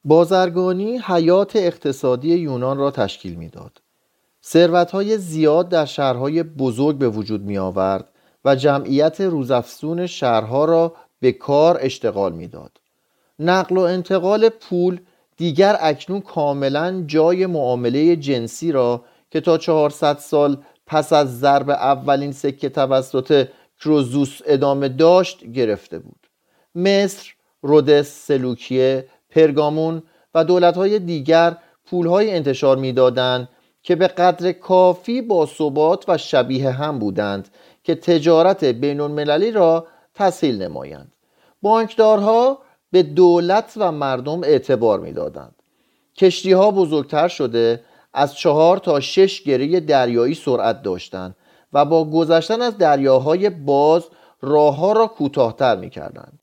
بازرگانی 0.03 0.97
حیات 0.97 1.55
اقتصادی 1.55 2.35
یونان 2.35 2.77
را 2.77 2.91
تشکیل 2.91 3.35
می‌داد. 3.35 3.81
ثروتهای 4.45 5.17
زیاد 5.17 5.69
در 5.69 5.85
شهرهای 5.85 6.43
بزرگ 6.43 6.97
به 6.97 7.09
وجود 7.09 7.41
می 7.41 7.57
آورد 7.57 8.09
و 8.45 8.55
جمعیت 8.55 9.21
روزافزون 9.21 10.07
شهرها 10.07 10.65
را 10.65 10.95
به 11.19 11.31
کار 11.31 11.77
اشتغال 11.81 12.33
می‌داد. 12.33 12.71
نقل 13.39 13.77
و 13.77 13.81
انتقال 13.81 14.49
پول 14.49 14.99
دیگر 15.37 15.77
اکنون 15.79 16.21
کاملا 16.21 17.03
جای 17.07 17.45
معامله 17.45 18.15
جنسی 18.15 18.71
را 18.71 19.03
که 19.31 19.41
تا 19.41 19.57
400 19.57 20.17
سال 20.17 20.57
پس 20.87 21.13
از 21.13 21.39
ضرب 21.39 21.69
اولین 21.69 22.31
سکه 22.31 22.69
توسط 22.69 23.47
کروزوس 23.79 24.39
ادامه 24.45 24.89
داشت 24.89 25.45
گرفته 25.45 25.99
بود 25.99 26.27
مصر، 26.75 27.33
رودس، 27.61 28.07
سلوکیه، 28.07 29.07
پرگامون 29.29 30.03
و 30.35 30.43
دولتهای 30.43 30.99
دیگر 30.99 31.57
پولهای 31.85 32.31
انتشار 32.31 32.77
می‌دادند 32.77 33.49
که 33.83 33.95
به 33.95 34.07
قدر 34.07 34.51
کافی 34.51 35.21
با 35.21 35.45
ثبات 35.45 36.09
و 36.09 36.17
شبیه 36.17 36.69
هم 36.69 36.99
بودند 36.99 37.49
که 37.83 37.95
تجارت 37.95 38.63
بین 38.63 38.99
المللی 38.99 39.51
را 39.51 39.87
تسهیل 40.13 40.61
نمایند. 40.61 41.11
بانکدارها 41.61 42.59
به 42.91 43.03
دولت 43.03 43.73
و 43.77 43.91
مردم 43.91 44.43
اعتبار 44.43 44.99
می‌دادند. 44.99 45.55
کشتی 46.17 46.51
ها 46.51 46.71
بزرگتر 46.71 47.27
شده 47.27 47.83
از 48.13 48.35
چهار 48.35 48.77
تا 48.77 48.99
شش 48.99 49.43
گره 49.43 49.79
دریایی 49.79 50.33
سرعت 50.33 50.81
داشتند 50.81 51.35
و 51.73 51.85
با 51.85 52.05
گذشتن 52.05 52.61
از 52.61 52.77
دریاهای 52.77 53.49
باز 53.49 54.05
راهها 54.41 54.91
را 54.91 55.07
کوتاهتر 55.07 55.75
می‌کردند. 55.75 56.38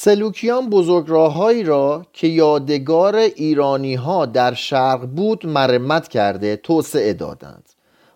سلوکیان 0.00 0.70
بزرگراههایی 0.70 1.62
را 1.62 2.06
که 2.12 2.26
یادگار 2.26 3.16
ایرانی 3.16 3.94
ها 3.94 4.26
در 4.26 4.54
شرق 4.54 5.00
بود 5.06 5.46
مرمت 5.46 6.08
کرده 6.08 6.56
توسعه 6.56 7.12
دادند. 7.12 7.68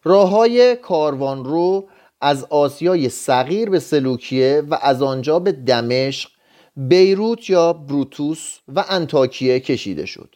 راه 0.05 0.29
های 0.29 0.77
کاروان 0.77 1.45
رو 1.45 1.89
از 2.21 2.45
آسیای 2.45 3.09
صغیر 3.09 3.71
به 3.71 3.79
سلوکیه 3.79 4.63
و 4.71 4.79
از 4.83 5.03
آنجا 5.03 5.39
به 5.39 5.53
دمشق 5.53 6.31
بیروت 6.77 7.51
یا 7.51 7.73
بروتوس 7.73 8.59
و 8.69 8.85
انتاکیه 8.89 9.61
کشیده 9.61 10.07
شد. 10.07 10.35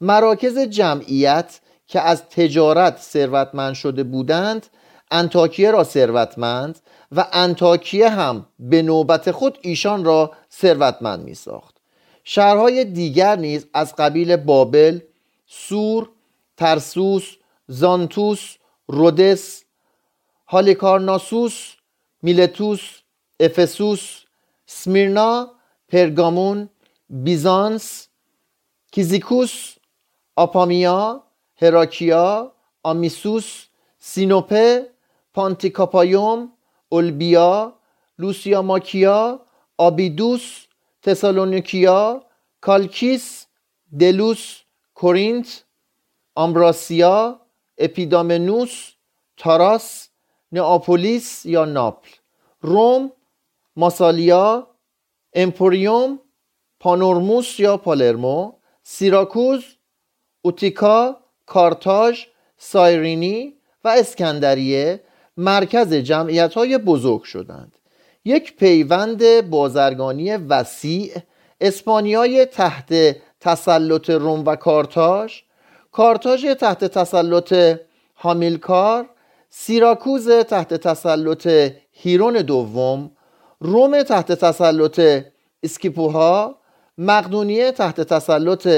مراکز 0.00 0.58
جمعیت 0.58 1.60
که 1.86 2.00
از 2.00 2.28
تجارت 2.28 2.98
ثروتمند 2.98 3.74
شده 3.74 4.02
بودند 4.02 4.66
انتاکیه 5.10 5.70
را 5.70 5.84
ثروتمند 5.84 6.78
و 7.16 7.26
انتاکیه 7.32 8.08
هم 8.08 8.46
به 8.58 8.82
نوبت 8.82 9.30
خود 9.30 9.58
ایشان 9.62 10.04
را 10.04 10.32
ثروتمند 10.52 11.24
می 11.24 11.34
ساخت 11.34 11.76
شهرهای 12.24 12.84
دیگر 12.84 13.36
نیز 13.36 13.66
از 13.74 13.96
قبیل 13.96 14.36
بابل، 14.36 15.00
سور، 15.46 16.08
ترسوس، 16.56 17.36
زانتوس، 17.68 18.56
رودس، 18.86 19.64
هالیکارناسوس، 20.46 21.72
میلتوس، 22.22 22.80
افسوس، 23.40 24.20
سمیرنا، 24.66 25.50
پرگامون، 25.88 26.68
بیزانس، 27.10 28.08
کیزیکوس، 28.92 29.74
آپامیا، 30.36 31.22
هراکلیا، 31.62 32.52
آمیسوس، 32.82 33.64
سینوپه، 33.98 34.86
پانتیکاپایوم، 35.34 36.52
اولبیا، 36.92 37.50
لوسیماکیا، 38.18 39.18
آبیدوس، 39.86 40.44
تسالونیکیا، 41.02 41.98
کالکیس، 42.66 43.24
دلوس، 44.00 44.42
کورینت، 45.00 45.48
آمبراسیا، 46.44 47.14
اپیدامنوس، 47.84 48.72
تاراس، 49.40 49.86
نئاپولیس 50.52 51.28
یا 51.54 51.64
ناپل، 51.76 52.10
روم، 52.62 53.02
ماسالیا، 53.76 54.44
امپوریوم، 55.42 56.16
پانورموس 56.80 57.48
یا 57.60 57.76
پالرمو، 57.76 58.38
سیراکوز، 58.84 59.62
اوتیکا، 60.44 60.98
کارتاژ، 61.46 62.14
سایرینی 62.58 63.38
و 63.84 63.88
اسکندریه 63.88 65.00
مرکز 65.36 65.94
جمعیت 65.94 66.54
های 66.54 66.78
بزرگ 66.78 67.22
شدند. 67.22 67.72
یک 68.24 68.56
پیوند 68.56 69.50
بازرگانی 69.50 70.36
وسیع 70.36 71.14
اسپانیای 71.60 72.46
تحت 72.46 73.16
تسلط 73.40 74.10
روم 74.10 74.44
و 74.46 74.56
کارتاژ 74.56 75.40
کارتاژ 75.92 76.46
تحت 76.46 76.84
تسلط 76.84 77.78
هامیلکار 78.16 79.08
سیراکوز 79.50 80.28
تحت 80.28 80.74
تسلط 80.74 81.48
هیرون 81.92 82.34
دوم 82.34 83.10
روم 83.60 84.02
تحت 84.02 84.32
تسلط 84.32 85.00
اسکیپوها 85.62 86.58
مقدونیه 86.98 87.72
تحت 87.72 88.00
تسلط 88.00 88.68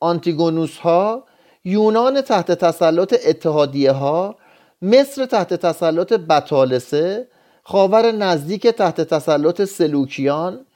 آنتیگونوس 0.00 0.76
ها 0.78 1.24
یونان 1.64 2.20
تحت 2.20 2.52
تسلط 2.52 3.14
اتحادیه 3.26 3.92
ها 3.92 4.36
مصر 4.82 5.26
تحت 5.26 5.54
تسلط 5.54 6.12
بطالسه 6.12 7.28
خاور 7.62 8.12
نزدیک 8.12 8.66
تحت 8.66 9.00
تسلط 9.00 9.64
سلوکیان 9.64 10.66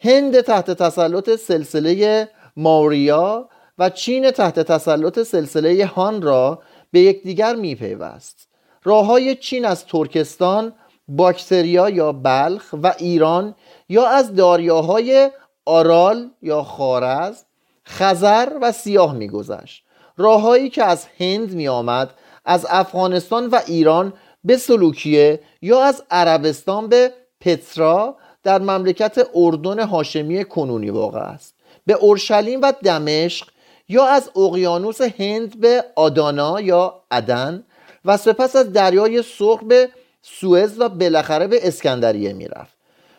هند 0.00 0.40
تحت 0.40 0.70
تسلط 0.70 1.36
سلسله 1.36 2.28
ماوریا 2.56 3.48
و 3.78 3.90
چین 3.90 4.30
تحت 4.30 4.60
تسلط 4.60 5.22
سلسله 5.22 5.86
هان 5.86 6.22
را 6.22 6.62
به 6.90 7.00
یکدیگر 7.00 7.54
میپیوست. 7.54 8.48
راه 8.84 9.06
های 9.06 9.34
چین 9.34 9.64
از 9.64 9.86
ترکستان 9.86 10.72
باکتریا 11.08 11.90
یا 11.90 12.12
بلخ 12.12 12.74
و 12.82 12.94
ایران 12.98 13.54
یا 13.88 14.08
از 14.08 14.34
داریاهای 14.34 15.30
آرال 15.66 16.30
یا 16.42 16.62
خارز 16.62 17.44
خزر 17.86 18.52
و 18.62 18.72
سیاه 18.72 19.14
میگذشت. 19.14 19.84
راههایی 20.16 20.70
که 20.70 20.84
از 20.84 21.06
هند 21.18 21.52
می 21.52 21.68
آمد 21.68 22.10
از 22.44 22.66
افغانستان 22.70 23.46
و 23.46 23.60
ایران 23.66 24.12
به 24.44 24.56
سلوکیه 24.56 25.40
یا 25.62 25.82
از 25.82 26.02
عربستان 26.10 26.88
به 26.88 27.12
پترا 27.40 28.16
در 28.42 28.58
مملکت 28.58 29.28
اردن 29.34 29.80
هاشمی 29.80 30.44
کنونی 30.44 30.90
واقع 30.90 31.20
است. 31.20 31.54
به 31.86 31.92
اورشلیم 31.92 32.62
و 32.62 32.72
دمشق 32.84 33.46
یا 33.88 34.06
از 34.06 34.30
اقیانوس 34.36 35.00
هند 35.00 35.60
به 35.60 35.84
آدانا 35.96 36.60
یا 36.60 37.02
عدن 37.10 37.64
و 38.04 38.16
سپس 38.16 38.56
از 38.56 38.72
دریای 38.72 39.22
سرخ 39.22 39.64
به 39.64 39.88
سوئز 40.22 40.80
و 40.80 40.88
بالاخره 40.88 41.46
به 41.46 41.68
اسکندریه 41.68 42.32
می‌رفت. 42.32 42.76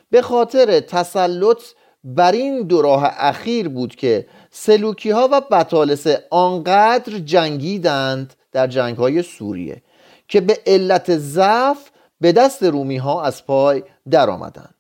به 0.10 0.22
خاطر 0.22 0.80
تسلط 0.80 1.62
بر 2.04 2.32
این 2.32 2.62
دو 2.62 2.82
راه 2.82 3.14
اخیر 3.18 3.70
بود 3.70 3.96
که 3.96 4.26
سلوکی 4.52 5.10
ها 5.10 5.30
و 5.32 5.42
بطالسه 5.42 6.24
آنقدر 6.30 7.20
جنگیدند 7.20 8.34
در 8.52 8.68
جنگ 8.68 8.98
های 8.98 9.24
سوریه 9.24 9.82
که 10.28 10.42
به 10.42 10.60
علت 10.66 11.18
ضعف 11.18 11.90
به 12.22 12.32
دست 12.32 12.64
رومی 12.64 12.98
ها 12.98 13.24
از 13.24 13.46
پای 13.46 13.84
درآمدند. 14.10 14.76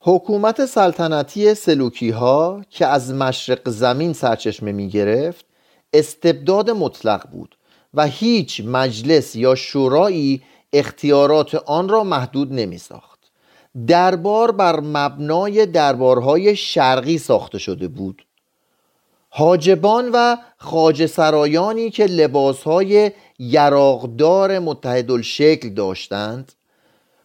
حکومت 0.00 0.66
سلطنتی 0.66 1.54
سلوکی 1.54 2.10
ها 2.10 2.64
که 2.70 2.86
از 2.86 3.14
مشرق 3.14 3.68
زمین 3.68 4.12
سرچشمه 4.12 4.72
می 4.72 4.88
گرفت 4.88 5.46
استبداد 5.92 6.70
مطلق 6.70 7.28
بود 7.30 7.56
و 7.94 8.06
هیچ 8.06 8.62
مجلس 8.66 9.36
یا 9.36 9.54
شورایی 9.54 10.42
اختیارات 10.72 11.54
آن 11.54 11.88
را 11.88 12.04
محدود 12.04 12.52
نمی 12.52 12.78
ساخت 12.78 13.20
دربار 13.86 14.52
بر 14.52 14.80
مبنای 14.80 15.66
دربارهای 15.66 16.56
شرقی 16.56 17.18
ساخته 17.18 17.58
شده 17.58 17.88
بود 17.88 18.26
حاجبان 19.32 20.10
و 20.14 20.36
خاج 20.56 21.06
سرایانی 21.06 21.90
که 21.90 22.04
لباسهای 22.06 23.12
یراقدار 23.38 24.58
متحدالشکل 24.58 25.68
داشتند 25.68 26.52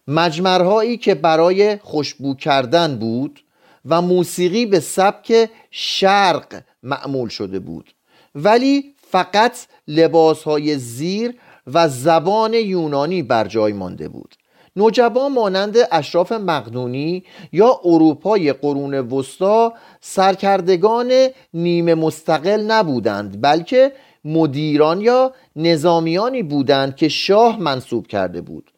مجمرهایی 0.08 0.96
که 0.96 1.14
برای 1.14 1.76
خوشبو 1.76 2.34
کردن 2.34 2.98
بود 2.98 3.40
و 3.84 4.02
موسیقی 4.02 4.66
به 4.66 4.80
سبک 4.80 5.50
شرق 5.70 6.62
معمول 6.82 7.28
شده 7.28 7.58
بود. 7.58 7.94
ولی 8.34 8.94
فقط 9.10 9.56
لباسهای 9.88 10.78
زیر 10.78 11.34
و 11.66 11.88
زبان 11.88 12.54
یونانی 12.54 13.22
بر 13.22 13.46
جای 13.46 13.72
مانده 13.72 14.08
بود. 14.08 14.34
نوجبان 14.76 15.32
مانند 15.32 15.76
اشراف 15.92 16.32
مقدونی 16.32 17.24
یا 17.52 17.80
اروپای 17.84 18.52
قرون 18.52 18.94
وسطا 18.94 19.72
سرکردگان 20.00 21.12
نیمه 21.54 21.94
مستقل 21.94 22.60
نبودند 22.60 23.40
بلکه 23.40 23.92
مدیران 24.24 25.00
یا 25.00 25.32
نظامیانی 25.56 26.42
بودند 26.42 26.96
که 26.96 27.08
شاه 27.08 27.60
منصوب 27.60 28.06
کرده 28.06 28.40
بود. 28.40 28.70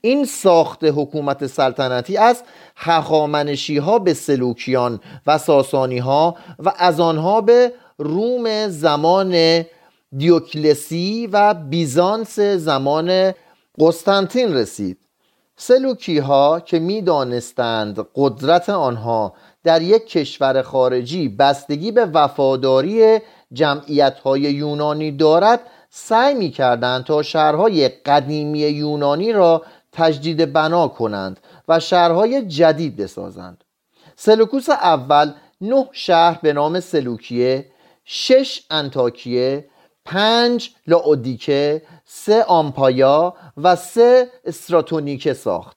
این 0.00 0.24
ساخت 0.24 0.84
حکومت 0.84 1.46
سلطنتی 1.46 2.16
از 2.16 2.42
هخامنشی 2.76 3.78
ها 3.78 3.98
به 3.98 4.14
سلوکیان 4.14 5.00
و 5.26 5.38
ساسانی 5.38 5.98
ها 5.98 6.36
و 6.58 6.72
از 6.78 7.00
آنها 7.00 7.40
به 7.40 7.72
روم 7.98 8.68
زمان 8.68 9.64
دیوکلسی 10.16 11.28
و 11.32 11.54
بیزانس 11.54 12.40
زمان 12.40 13.32
قسطنطین 13.80 14.54
رسید. 14.54 15.05
سلوکی 15.56 16.18
ها 16.18 16.60
که 16.60 16.78
می‌دانستند 16.78 18.06
قدرت 18.14 18.68
آنها 18.68 19.32
در 19.64 19.82
یک 19.82 20.06
کشور 20.06 20.62
خارجی 20.62 21.28
بستگی 21.28 21.92
به 21.92 22.04
وفاداری 22.04 23.18
جمعیت 23.52 24.18
های 24.18 24.40
یونانی 24.40 25.12
دارد 25.12 25.60
سعی 25.90 26.34
می 26.34 26.50
کردند 26.50 27.04
تا 27.04 27.22
شهرهای 27.22 27.88
قدیمی 27.88 28.58
یونانی 28.58 29.32
را 29.32 29.62
تجدید 29.92 30.52
بنا 30.52 30.88
کنند 30.88 31.40
و 31.68 31.80
شهرهای 31.80 32.46
جدید 32.46 32.96
بسازند. 32.96 33.64
سلوکوس 34.16 34.70
اول 34.70 35.32
نه 35.60 35.88
شهر 35.92 36.38
به 36.42 36.52
نام 36.52 36.80
سلوکیه 36.80 37.66
شش 38.04 38.62
انتاکیه 38.70 39.64
پنج 40.04 40.70
لاودیکه 40.86 41.82
سه 42.24 42.42
آمپایا 42.42 43.34
و 43.56 43.76
سه 43.76 44.30
استراتونیکه 44.44 45.34
ساخت 45.34 45.76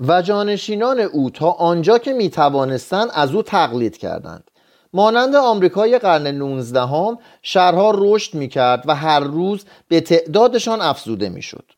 و 0.00 0.22
جانشینان 0.22 1.00
او 1.00 1.30
تا 1.30 1.50
آنجا 1.50 1.98
که 1.98 2.12
می 2.12 2.30
توانستند 2.30 3.10
از 3.14 3.34
او 3.34 3.42
تقلید 3.42 3.96
کردند 3.96 4.50
مانند 4.92 5.34
آمریکای 5.34 5.98
قرن 5.98 6.26
19 6.26 6.80
هم 6.80 7.18
شهرها 7.42 7.92
رشد 7.94 8.34
می 8.34 8.48
کرد 8.48 8.82
و 8.86 8.94
هر 8.94 9.20
روز 9.20 9.64
به 9.88 10.00
تعدادشان 10.00 10.80
افزوده 10.80 11.28
می 11.28 11.42
شد. 11.42 11.72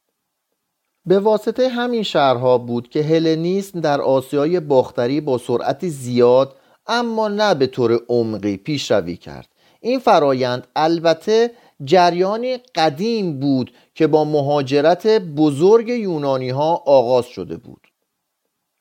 به 1.07 1.19
واسطه 1.19 1.69
همین 1.69 2.03
شهرها 2.03 2.59
بود 2.59 2.89
که 2.89 3.03
هلنیسم 3.03 3.81
در 3.81 4.01
آسیای 4.01 4.61
باختری 4.61 5.21
با 5.21 5.39
سرعتی 5.39 5.91
زیاد 5.91 6.57
اما 6.87 7.29
نه 7.29 7.55
به 7.55 7.67
طور 7.67 8.01
عمقی 8.09 8.57
پیشروی 8.57 9.17
کرد 9.17 9.49
این 9.81 9.99
فرایند 9.99 10.67
البته 10.77 11.51
جریانی 11.85 12.57
قدیم 12.75 13.41
بود 13.41 13.73
که 13.95 14.07
با 14.07 14.25
مهاجرت 14.25 15.07
بزرگ 15.07 15.89
یونانی 15.89 16.51
ها 16.51 16.83
آغاز 16.87 17.27
شده 17.27 17.57
بود. 17.57 17.81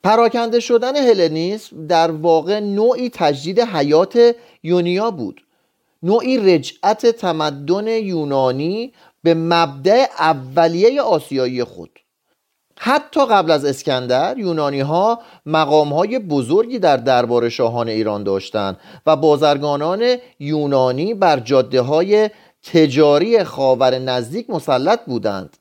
پراکنده 0.04 0.60
شدن 0.60 0.96
هلنیسم 0.96 1.88
در 1.88 2.12
واقع 2.12 2.60
نوعی 2.60 3.10
تجدید 3.10 3.60
حیات 3.60 4.36
یونیا 4.64 5.12
بود. 5.12 5.42
نوعی 6.04 6.38
رجعت 6.38 7.06
تمدن 7.06 7.88
یونانی 7.88 8.94
به 9.24 9.34
مبدع 9.34 10.06
اولیه 10.20 11.02
آسیایی 11.02 11.64
خود. 11.64 12.00
حتی 12.80 13.26
قبل 13.26 13.52
از 13.52 13.66
اسکندر 13.66 14.38
یونانی 14.38 14.80
ها 14.80 15.20
مقام 15.46 15.94
های 15.94 16.20
بزرگی 16.20 16.80
در 16.80 16.98
دربار 16.98 17.50
شاهان 17.50 17.90
ایران 17.90 18.24
داشتند 18.24 18.78
و 19.06 19.16
بازرگانان 19.16 20.16
یونانی 20.40 21.14
بر 21.14 21.40
جاده 21.40 21.82
های 21.82 22.30
تجاری 22.64 23.44
خاور 23.44 24.00
نزدیک 24.00 24.50
مسلط 24.50 25.06
بودند. 25.06 25.58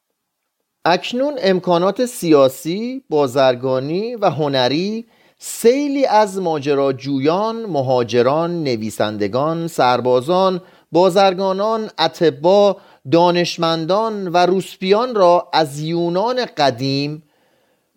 اکنون 0.84 1.34
امکانات 1.38 2.06
سیاسی، 2.06 3.02
بازرگانی 3.10 4.14
و 4.14 4.30
هنری 4.30 5.06
سیلی 5.38 6.06
از 6.06 6.38
ماجراجویان، 6.38 7.66
مهاجران، 7.66 8.64
نویسندگان، 8.64 9.68
سربازان، 9.68 10.60
بازرگانان، 10.92 11.90
اتبا، 11.98 12.76
دانشمندان 13.12 14.28
و 14.28 14.36
روسپیان 14.36 15.14
را 15.14 15.48
از 15.52 15.80
یونان 15.80 16.44
قدیم 16.56 17.22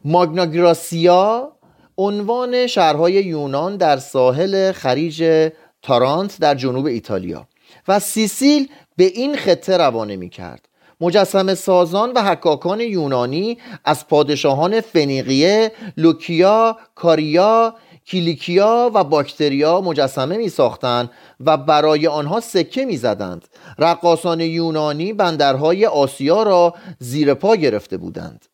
ماگناگراسیا 0.05 1.51
عنوان 1.97 2.67
شهرهای 2.67 3.13
یونان 3.13 3.77
در 3.77 3.97
ساحل 3.97 4.71
خریج 4.71 5.49
تارانت 5.81 6.39
در 6.39 6.55
جنوب 6.55 6.85
ایتالیا. 6.85 7.47
و 7.88 8.00
سیسیل 8.00 8.70
به 8.98 9.04
این 9.04 9.36
خطه 9.36 9.78
روانه 9.78 10.15
می 10.15 10.30
کرد 10.30 10.70
مجسم 11.02 11.56
سازان 11.56 12.12
و 12.12 12.24
حکاکان 12.24 12.80
یونانی 12.80 13.58
از 13.86 14.08
پادشاهان 14.08 14.82
فنیقیه، 14.82 15.72
لوکیا، 15.98 16.78
کاریا، 16.96 17.76
کیلیکیا 18.06 18.92
و 18.94 19.04
باکتریا 19.04 19.82
مجسمه 19.82 20.38
می 20.38 20.50
ساختند 20.50 21.12
و 21.39 21.58
برای 21.58 22.08
آنها 22.08 22.39
سکه 22.39 22.86
می 22.86 22.98
زدند. 22.98 23.48
رقاسان 23.78 24.42
یونانی 24.42 25.13
بندرهای 25.13 25.86
آسیا 25.86 26.44
را 26.44 26.76
زیر 27.00 27.34
پا 27.34 27.56
گرفته 27.56 27.98
بودند. 27.98 28.46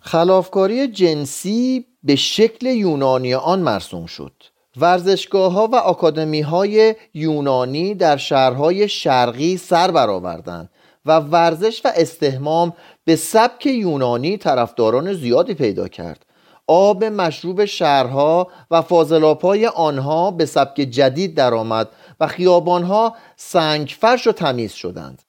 خلافکاری 0.00 0.88
جنسی 0.88 1.86
به 2.02 2.16
شکل 2.16 2.66
یونانی 2.66 3.34
آن 3.34 3.60
مرسوم 3.60 4.06
شد. 4.06 4.32
ورزشگاه 4.76 5.52
ها 5.52 5.66
و 5.66 5.76
آکادمی 5.76 6.40
های 6.40 6.94
یونانی 7.14 7.94
در 7.94 8.16
شهرهای 8.16 8.88
شرقی 8.88 9.56
سر 9.56 9.90
برآوردند 9.90 10.70
و 11.06 11.20
ورزش 11.20 11.80
و 11.84 11.92
استهمام 11.96 12.72
به 13.04 13.16
سبک 13.16 13.66
یونانی 13.66 14.36
طرفداران 14.36 15.12
زیادی 15.12 15.54
پیدا 15.54 15.88
کرد. 15.88 16.26
آب 16.66 17.04
مشروب 17.04 17.64
شهرها 17.64 18.48
و 18.70 18.82
فاضلابهای 18.82 19.66
آنها 19.66 20.30
به 20.30 20.46
سبک 20.46 20.76
جدید 20.76 21.34
درآمد 21.34 21.88
و 22.20 22.26
خیابانها 22.26 23.16
سنگفرش 23.36 24.26
و 24.26 24.32
تمیز 24.32 24.72
شدند. 24.72 25.22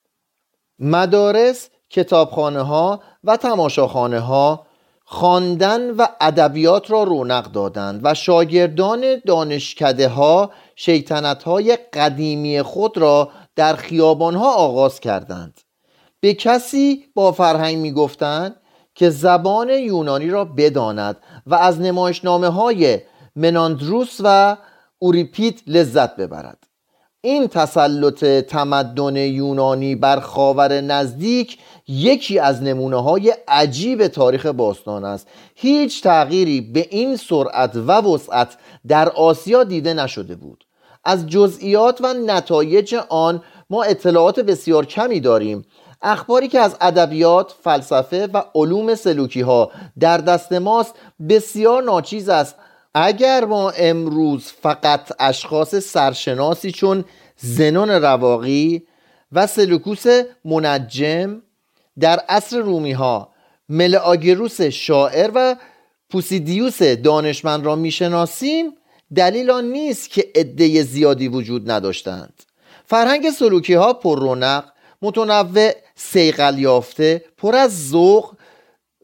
مدارس، 0.79 1.69
کتابخانه 1.89 2.61
ها 2.61 3.01
و 3.23 3.37
تماشاخانه 3.37 4.19
ها 4.19 4.65
خواندن 5.13 5.91
و 5.91 6.07
ادبیات 6.21 6.91
را 6.91 7.03
رونق 7.03 7.51
دادند 7.51 8.01
و 8.03 8.13
شاگردان 8.13 9.21
دانشکده 9.25 10.07
ها 10.07 10.51
شیطنت 10.75 11.43
های 11.43 11.77
قدیمی 11.93 12.61
خود 12.61 12.97
را 12.97 13.31
در 13.55 13.75
خیابان 13.75 14.35
ها 14.35 14.53
آغاز 14.53 14.99
کردند. 14.99 15.61
به 16.19 16.33
کسی 16.33 17.05
با 17.15 17.31
فرهنگ 17.31 17.77
می 17.77 17.91
گفتند 17.91 18.55
که 18.95 19.09
زبان 19.09 19.69
یونانی 19.69 20.29
را 20.29 20.45
بداند 20.45 21.17
و 21.47 21.55
از 21.55 21.81
نمایشنامه 21.81 22.47
های 22.47 22.99
مناندروس 23.35 24.17
و 24.23 24.57
اوریپید 24.99 25.63
لذت 25.67 26.15
ببرد. 26.15 26.60
این 27.23 27.47
تسلط 27.47 28.25
تمدن 28.25 29.15
یونانی 29.15 29.95
بر 29.95 30.19
خاور 30.19 30.81
نزدیک 30.81 31.57
یکی 31.87 32.39
از 32.39 32.63
نمونه 32.63 33.01
های 33.01 33.35
عجیب 33.47 34.07
تاریخ 34.07 34.45
باستان 34.45 35.05
است. 35.05 35.27
هیچ 35.55 36.03
تغییری 36.03 36.61
به 36.61 36.87
این 36.89 37.15
سرعت 37.15 37.75
و 37.75 37.91
وسعت 37.91 38.57
در 38.87 39.09
آسیا 39.09 39.63
دیده 39.63 39.93
نشده 39.93 40.35
بود. 40.35 40.63
از 41.03 41.27
جزئیات 41.27 42.01
و 42.01 42.13
نتایج 42.13 42.95
آن 43.09 43.43
ما 43.69 43.83
اطلاعات 43.83 44.39
بسیار 44.39 44.85
کمی 44.85 45.19
داریم. 45.19 45.65
اخباری 46.01 46.47
که 46.47 46.59
از 46.59 46.75
ادبیات، 46.81 47.55
فلسفه 47.63 48.27
و 48.33 48.43
علوم 48.55 48.95
سلوکی 48.95 49.41
ها 49.41 49.71
در 49.99 50.17
دست 50.17 50.53
ماست 50.53 50.95
بسیار 51.29 51.83
ناچیز 51.83 52.29
است 52.29 52.55
اگر 52.93 53.45
ما 53.45 53.69
امروز 53.69 54.43
فقط 54.61 55.11
اشخاص 55.19 55.75
سرشناسی 55.75 56.71
چون 56.71 57.05
زنون 57.37 57.89
رواقی 57.89 58.83
و 59.31 59.47
سلوکوس 59.47 60.05
منجم 60.45 61.41
در 61.99 62.19
عصر 62.29 62.57
رومی 62.57 62.91
ها 62.91 63.33
ملآگروس 63.69 64.61
شاعر 64.61 65.31
و 65.35 65.55
پوسیدیوس 66.09 66.83
دانشمند 66.83 67.65
را 67.65 67.75
می‌شناسیم 67.75 68.71
دلیل 69.15 69.51
آن 69.51 69.65
نیست 69.65 70.09
که 70.09 70.31
عده 70.35 70.83
زیادی 70.83 71.27
وجود 71.27 71.71
نداشتند. 71.71 72.33
فرهنگ 72.85 73.29
سلوکی 73.29 73.73
ها 73.73 73.93
پر 73.93 74.19
رونق 74.19 74.65
متنوع 75.01 75.71
سیقل 75.95 76.59
یافته 76.59 77.25
پر 77.37 77.55
از 77.55 77.89
ذوق 77.89 78.33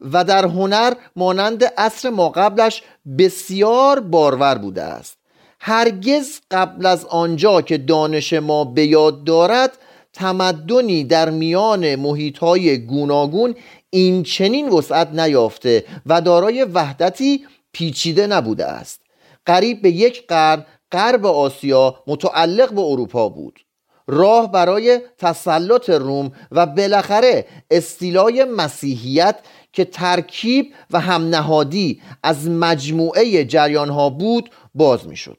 و 0.00 0.24
در 0.24 0.44
هنر 0.44 0.94
مانند 1.16 1.64
عصر 1.64 2.10
ما 2.10 2.28
قبلش 2.28 2.82
بسیار 3.18 4.00
بارور 4.00 4.54
بوده 4.58 4.82
است. 4.82 5.18
هرگز 5.60 6.40
قبل 6.50 6.86
از 6.86 7.04
آنجا 7.04 7.62
که 7.62 7.78
دانش 7.78 8.32
ما 8.32 8.64
به 8.64 8.86
یاد 8.86 9.24
دارد 9.24 9.78
تمدنی 10.12 11.04
در 11.04 11.30
میان 11.30 11.96
محیطهای 11.96 12.78
گوناگون 12.78 13.54
این 13.90 14.22
چنین 14.22 14.68
وسعت 14.68 15.08
نیافته 15.08 15.84
و 16.06 16.20
دارای 16.20 16.64
وحدتی 16.64 17.46
پیچیده 17.72 18.26
نبوده 18.26 18.66
است. 18.66 19.00
قریب 19.46 19.82
به 19.82 19.90
یک 19.90 20.26
قرن 20.26 20.64
غرب 20.92 21.26
آسیا 21.26 21.94
متعلق 22.06 22.72
به 22.72 22.80
اروپا 22.80 23.28
بود. 23.28 23.60
راه 24.06 24.52
برای 24.52 25.00
تسلط 25.18 25.90
روم 25.90 26.32
و 26.52 26.66
بالاخره 26.66 27.46
استیلای 27.70 28.44
مسیحیت 28.44 29.36
که 29.78 29.84
ترکیب 29.84 30.74
و 30.90 31.00
همنهادی 31.00 32.02
از 32.22 32.48
مجموعه 32.48 33.44
جریان 33.44 33.88
ها 33.88 34.10
بود 34.10 34.50
باز 34.74 35.06
می‌شد. 35.06 35.38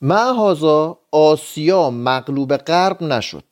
معهازا 0.00 0.98
آسیا 1.12 1.90
مغلوب 1.90 2.56
غرب 2.56 3.02
نشد. 3.02 3.44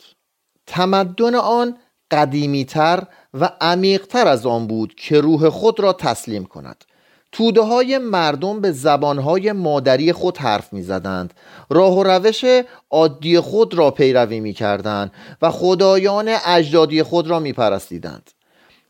تمدن 0.67 1.35
آن 1.35 1.79
قدیمیتر 2.11 3.03
و 3.35 3.51
عمیقتر 3.61 4.29
از 4.29 4.47
آن 4.47 4.67
بود 4.67 4.95
که 4.95 5.21
روح 5.21 5.49
خود 5.49 5.81
را 5.81 5.93
تسلیم 5.93 6.45
کند. 6.45 6.85
توده 7.33 7.63
های 7.63 7.99
مردم 7.99 8.61
به 8.61 8.73
زبانهای 8.73 9.53
مادری 9.53 10.13
خود 10.13 10.39
حرف 10.39 10.73
می 10.73 10.83
زدند 10.83 11.35
راه 11.71 11.99
و 11.99 12.03
روش 12.03 12.45
عادی 12.91 13.41
خود 13.41 13.75
را 13.75 13.91
پیروی 13.91 14.41
می 14.41 14.53
کردند 14.53 15.13
و 15.43 15.51
خدایان 15.51 16.29
اجدادی 16.47 17.03
خود 17.03 17.27
را 17.27 17.39
می 17.39 17.53
پرستیدند 17.53 18.31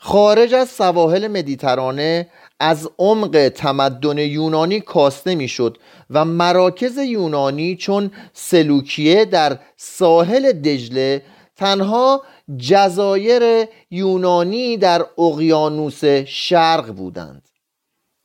خارج 0.05 0.55
از 0.55 0.69
سواحل 0.69 1.29
مدیترانه 1.29 2.29
از 2.61 2.91
عمق 2.99 3.53
تمدن 3.55 4.19
یونانی 4.19 4.81
کاسته 4.81 5.35
می‌شد 5.35 5.79
و 6.11 6.25
مراکز 6.25 6.99
یونانی 6.99 7.77
چون 7.77 8.11
سلوکیه 8.33 9.25
در 9.25 9.59
ساحل 9.77 10.53
دجله 10.53 11.23
تنها 11.57 12.23
جزایر 12.57 13.69
یونانی 13.91 14.77
در 14.77 15.07
اقیانوس 15.19 16.05
شرق 16.27 16.93
بودند. 16.93 17.49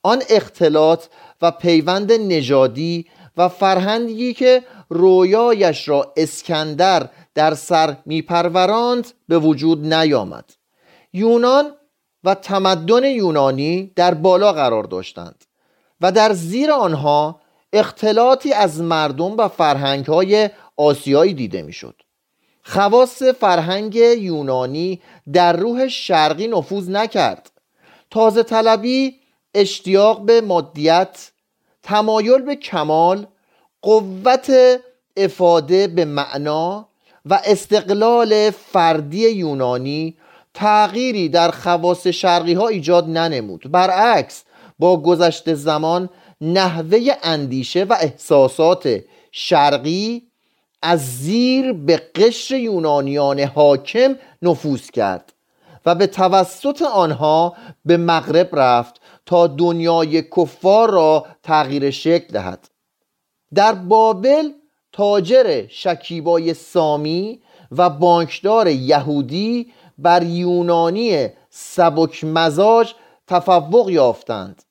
آن 0.04 0.22
اختلاط 0.30 1.06
و 1.42 1.52
پیوند 1.52 2.12
نژادی 2.12 3.06
و 3.38 3.50
فرهنگی 3.50 4.34
که 4.34 4.63
رویایش 4.90 5.90
را 5.90 6.13
اسکندر 6.18 7.10
در 7.36 7.54
سر 7.54 7.98
میپروراند 8.06 9.08
به 9.28 9.40
وجود 9.40 9.94
نیامد. 9.94 10.57
یونان 11.13 11.72
و 12.24 12.36
تمدن 12.36 13.04
یونانی 13.04 13.91
در 13.96 14.13
بالا 14.13 14.54
قرار 14.54 14.84
داشتند 14.84 15.46
و 16.02 16.12
در 16.12 16.34
زیر 16.34 16.72
آنها 16.72 17.41
اختلاطی 17.74 18.54
از 18.54 18.82
مردم 18.82 19.38
و 19.38 19.48
فرهنگ 19.48 20.06
های 20.06 20.50
آسیایی 20.78 21.34
دیده 21.34 21.62
می‌شد. 21.62 22.02
خواص 22.63 23.24
فرهنگ 23.24 23.96
یونانی 23.96 25.02
در 25.34 25.54
روح 25.54 25.88
شرقی 25.88 26.48
نفوذ 26.48 26.89
نکرد 26.89 27.52
تازه 28.12 28.43
طلبی 28.43 29.15
اشتیاق 29.54 30.26
به 30.26 30.41
مادیت 30.41 31.32
تمایل 31.84 32.41
به 32.41 32.56
کمال 32.56 33.28
قوت 33.82 34.52
افاده 35.17 35.88
به 35.88 36.06
معنا 36.06 36.89
و 37.26 37.39
استقلال 37.46 38.52
فردی 38.52 39.30
یونانی 39.30 40.17
تغییری 40.58 41.30
در 41.30 41.52
خواص 41.52 42.08
شرقی 42.08 42.54
ها 42.54 42.67
ایجاد 42.67 43.10
ننمود. 43.10 43.72
برعکس 43.72 44.43
با 44.80 45.02
گذشت 45.02 45.54
زمان 45.54 46.10
نحوه 46.41 47.00
اندیشه 47.24 47.84
و 47.84 47.96
احساسات 48.00 49.00
شرقی 49.32 50.24
از 50.82 51.17
زیر 51.17 51.74
به 51.74 51.98
قشر 52.15 52.56
یونانیان 52.56 53.39
حاکم 53.39 54.15
نفوذ 54.41 54.89
کرد 54.89 55.34
و 55.86 55.96
به 55.96 56.08
توسط 56.08 56.82
آنها 56.82 57.54
به 57.86 57.98
مغرب 57.98 58.50
رفت 58.54 59.02
تا 59.26 59.48
دنیای 59.48 60.22
کفار 60.22 60.89
را 60.91 61.26
تغییر 61.43 61.89
شکل 61.89 62.34
دهد. 62.34 62.67
در 63.54 63.74
بابل 63.74 64.50
تاجر 64.91 65.67
شکیبای 65.70 66.54
سامی 66.54 67.41
و 67.72 67.89
بانکدار 67.89 68.67
یهودی 68.67 69.74
بر 69.98 70.24
یونانی 70.24 71.28
سبک 71.50 72.24
مزاج 72.24 72.94
تفوق 73.28 73.90
یافتند. 73.90 74.64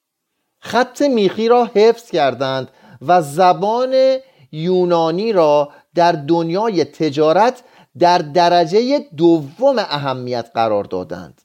خط 0.58 1.02
میخی 1.02 1.48
را 1.48 1.70
حفظ 1.74 2.10
کردند 2.10 2.68
و 3.06 3.22
زبان 3.22 4.16
یونانی 4.52 5.32
را 5.32 5.68
در 5.94 6.12
دنیای 6.12 6.84
تجارت 6.84 7.62
در 7.98 8.18
درجه 8.18 8.98
دوم 9.16 9.78
اهمیت 9.78 10.50
قرار 10.54 10.84
دادند. 10.84 11.42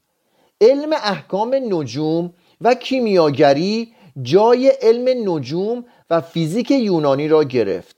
علم 0.62 0.94
احکام 0.94 1.56
نجوم 1.70 2.34
و 2.62 2.74
کیمیاگری 2.74 3.94
جای 4.22 4.67
علم 4.67 5.34
نجوم 5.34 5.86
و 6.10 6.22
فیزیک 6.22 6.72
یونانی 6.72 7.28
را 7.28 7.44
گرفت. 7.44 7.96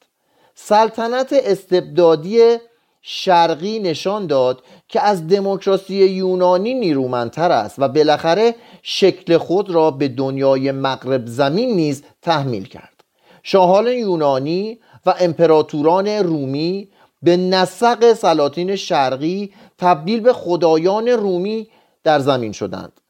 سلطنت 0.55 1.33
استبدادی 1.33 2.57
شرقی 3.05 3.79
نشان 3.79 4.27
داد 4.27 4.63
که 4.87 5.01
از 5.01 5.27
دموکراسی 5.27 5.95
یونانی 5.95 6.73
نیرومندتر 6.73 7.51
است 7.51 7.75
و 7.79 7.87
بالاخره 7.87 8.55
شکل 8.81 9.37
خود 9.37 9.69
را 9.69 9.91
به 9.91 10.07
دنیای 10.07 10.71
مغرب 10.71 11.25
زمین 11.25 11.75
نیز 11.75 12.03
تحمیل 12.21 12.65
کرد. 12.65 13.03
شاهان 13.43 13.87
یونانی 13.87 14.79
و 15.05 15.13
امپراتوران 15.19 16.07
رومی 16.07 16.89
به 17.23 17.37
نسق 17.37 18.13
سلاطین 18.13 18.75
شرقی 18.75 19.53
تبدیل 19.77 20.19
به 20.19 20.33
خدایان 20.33 21.07
رومی 21.07 21.67
در 22.03 22.19
زمین 22.19 22.51
شدند 22.51 23.01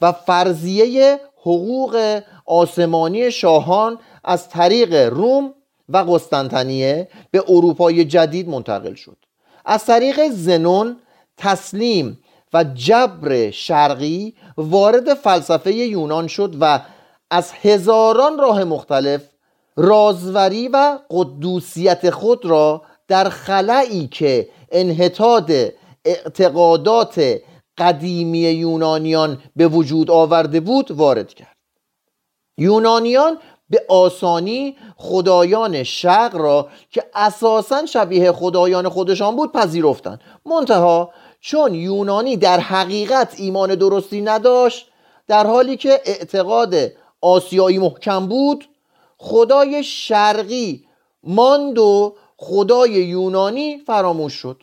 و 0.00 0.12
فرضیه 0.12 1.20
حقوق 1.36 2.22
آسمانی 2.46 3.30
شاهان 3.30 3.98
از 4.24 4.48
طریق 4.48 4.94
روم 4.94 5.54
و 5.88 5.96
قسطنطنیه 5.96 7.08
به 7.30 7.44
اروپای 7.48 8.04
جدید 8.04 8.48
منتقل 8.48 8.94
شد. 8.94 9.16
از 9.64 9.84
طریق 9.84 10.28
زنون 10.28 10.96
تسلیم 11.36 12.18
و 12.52 12.64
جبر 12.64 13.50
شرقی 13.50 14.34
وارد 14.56 15.14
فلسفه 15.14 15.72
یونان 15.72 16.26
شد 16.26 16.56
و 16.60 16.80
از 17.30 17.52
هزاران 17.52 18.38
راه 18.38 18.64
مختلف 18.64 19.22
رازوری 19.76 20.68
و 20.68 20.98
قدوسیت 21.10 22.10
خود 22.10 22.44
را 22.46 22.82
در 23.08 23.28
خلایی 23.28 24.08
که 24.08 24.48
انحطاط 24.70 25.52
اعتقادات 26.04 27.40
قدیمی 27.78 28.38
یونانیان 28.38 29.42
به 29.56 29.68
وجود 29.68 30.10
آورده 30.10 30.60
بود 30.60 30.90
وارد 30.90 31.34
کرد. 31.34 31.56
یونانیان 32.58 33.38
به 33.72 33.84
آسانی 33.88 34.76
خدایان 34.96 35.82
شرق 35.82 36.36
را 36.36 36.68
که 36.90 37.04
اساسا 37.14 37.86
شبیه 37.86 38.32
خدایان 38.32 38.88
خودشان 38.88 39.36
بود 39.36 39.52
پذیرفتند. 39.52 40.20
منتها 40.46 41.10
چون 41.40 41.74
یونانی 41.74 42.36
در 42.36 42.60
حقیقت 42.60 43.34
ایمان 43.36 43.74
درستی 43.74 44.20
نداشت 44.20 44.86
در 45.26 45.46
حالی 45.46 45.76
که 45.76 46.00
اعتقاد 46.04 46.74
آسیایی 47.20 47.78
محکم 47.78 48.26
بود 48.26 48.68
خدای 49.18 49.84
شرقی 49.84 50.84
ماند 51.24 51.78
و 51.78 52.16
خدای 52.36 52.90
یونانی 52.90 53.78
فراموش 53.86 54.32
شد. 54.32 54.62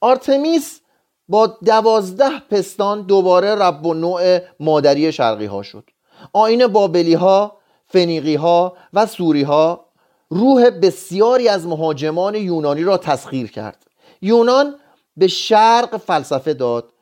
آرتمیس 0.00 0.80
با 1.28 1.46
دوازده 1.46 2.40
پستان 2.50 3.02
دوباره 3.02 3.54
رب 3.54 3.86
و 3.86 3.94
نوع 3.94 4.38
مادری 4.60 5.12
شرقی 5.12 5.46
ها 5.46 5.62
شد. 5.62 5.84
آین 6.32 6.66
بابلی 6.66 7.14
ها 7.14 7.55
فنیقی 7.88 8.34
ها 8.34 8.76
و 8.92 9.06
سوری 9.06 9.42
ها 9.42 9.86
روح 10.28 10.70
بسیاری 10.70 11.48
از 11.48 11.66
مهاجمان 11.66 12.34
یونانی 12.34 12.82
را 12.82 12.98
تسخیر 12.98 13.50
کرد. 13.50 13.86
یونان 14.22 14.74
به 15.16 15.28
شرق 15.28 15.96
فلسفه 15.96 16.54
داد 16.54 16.92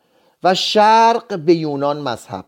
و 0.43 0.55
شرق 0.55 1.39
به 1.39 1.55
یونان 1.55 2.01
مذهب. 2.01 2.47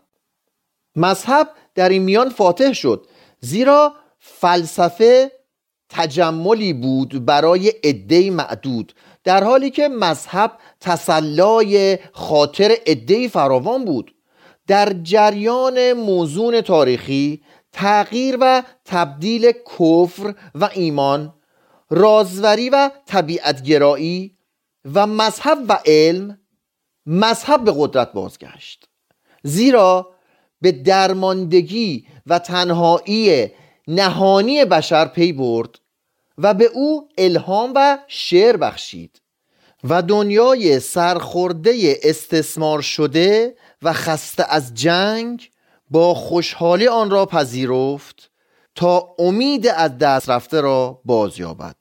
مذهب 0.95 1.49
در 1.75 1.89
این 1.89 2.01
میان 2.01 2.29
فاتح 2.29 2.73
شد 2.73 3.05
زیرا 3.39 3.93
فلسفه 4.19 5.31
تجملی 5.89 6.73
بود 6.73 7.25
برای 7.25 7.69
عده 7.83 8.31
معدود 8.31 8.93
در 9.23 9.43
حالی 9.43 9.69
که 9.69 9.87
مذهب 9.87 10.51
تسلای 10.81 11.99
خاطر 12.13 12.77
عده 12.87 13.27
فراوان 13.27 13.85
بود. 13.85 14.13
در 14.67 14.93
جریان 15.03 15.93
موزون 15.93 16.61
تاریخی 16.61 17.41
تغییر 17.71 18.37
و 18.41 18.63
تبدیل 18.85 19.51
کفر 19.51 20.35
و 20.55 20.69
ایمان 20.73 21.33
رازوری 21.89 22.69
و 22.69 22.91
طبیعتگرایی 23.05 24.37
و 24.93 25.07
مذهب 25.07 25.57
و 25.69 25.79
علم 25.85 26.39
مذهب 27.05 27.63
به 27.63 27.73
قدرت 27.77 28.11
بازگشت. 28.11 28.89
زیرا 29.43 30.09
به 30.61 30.71
درماندگی 30.71 32.07
و 32.27 32.39
تنهایی 32.39 33.51
نهانی 33.87 34.65
بشر 34.65 35.05
پی 35.05 35.33
برد 35.33 35.79
و 36.37 36.53
به 36.53 36.65
او 36.65 37.09
الهام 37.17 37.71
و 37.75 37.97
شعر 38.07 38.57
بخشید 38.57 39.21
و 39.83 40.01
دنیای 40.01 40.79
سرخورده 40.79 41.99
استثمار 42.03 42.81
شده 42.81 43.55
و 43.81 43.93
خسته 43.93 44.45
از 44.49 44.73
جنگ 44.73 45.51
با 45.89 46.13
خوشحالی 46.13 46.87
آن 46.87 47.09
را 47.09 47.25
پذیرفت 47.25 48.31
تا 48.75 49.15
امید 49.19 49.67
از 49.67 49.97
دست 49.97 50.29
رفته 50.29 50.61
را 50.61 51.01
بازیابد 51.05 51.75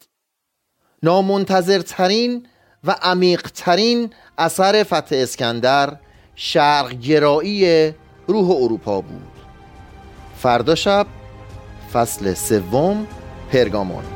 نامنتظرترین 1.03 2.47
و 2.85 2.91
عمیقترین 3.03 4.11
اثر 4.39 4.83
فتح 4.83 5.17
اسکندر 5.17 5.97
شرقگرایی 6.35 7.93
روح 8.27 8.51
اروپا 8.51 9.01
بود. 9.01 9.33
فردا 10.39 10.75
شب 10.75 11.07
فصل 11.93 12.35
سوم 12.35 13.07
پرگامون. 13.53 14.16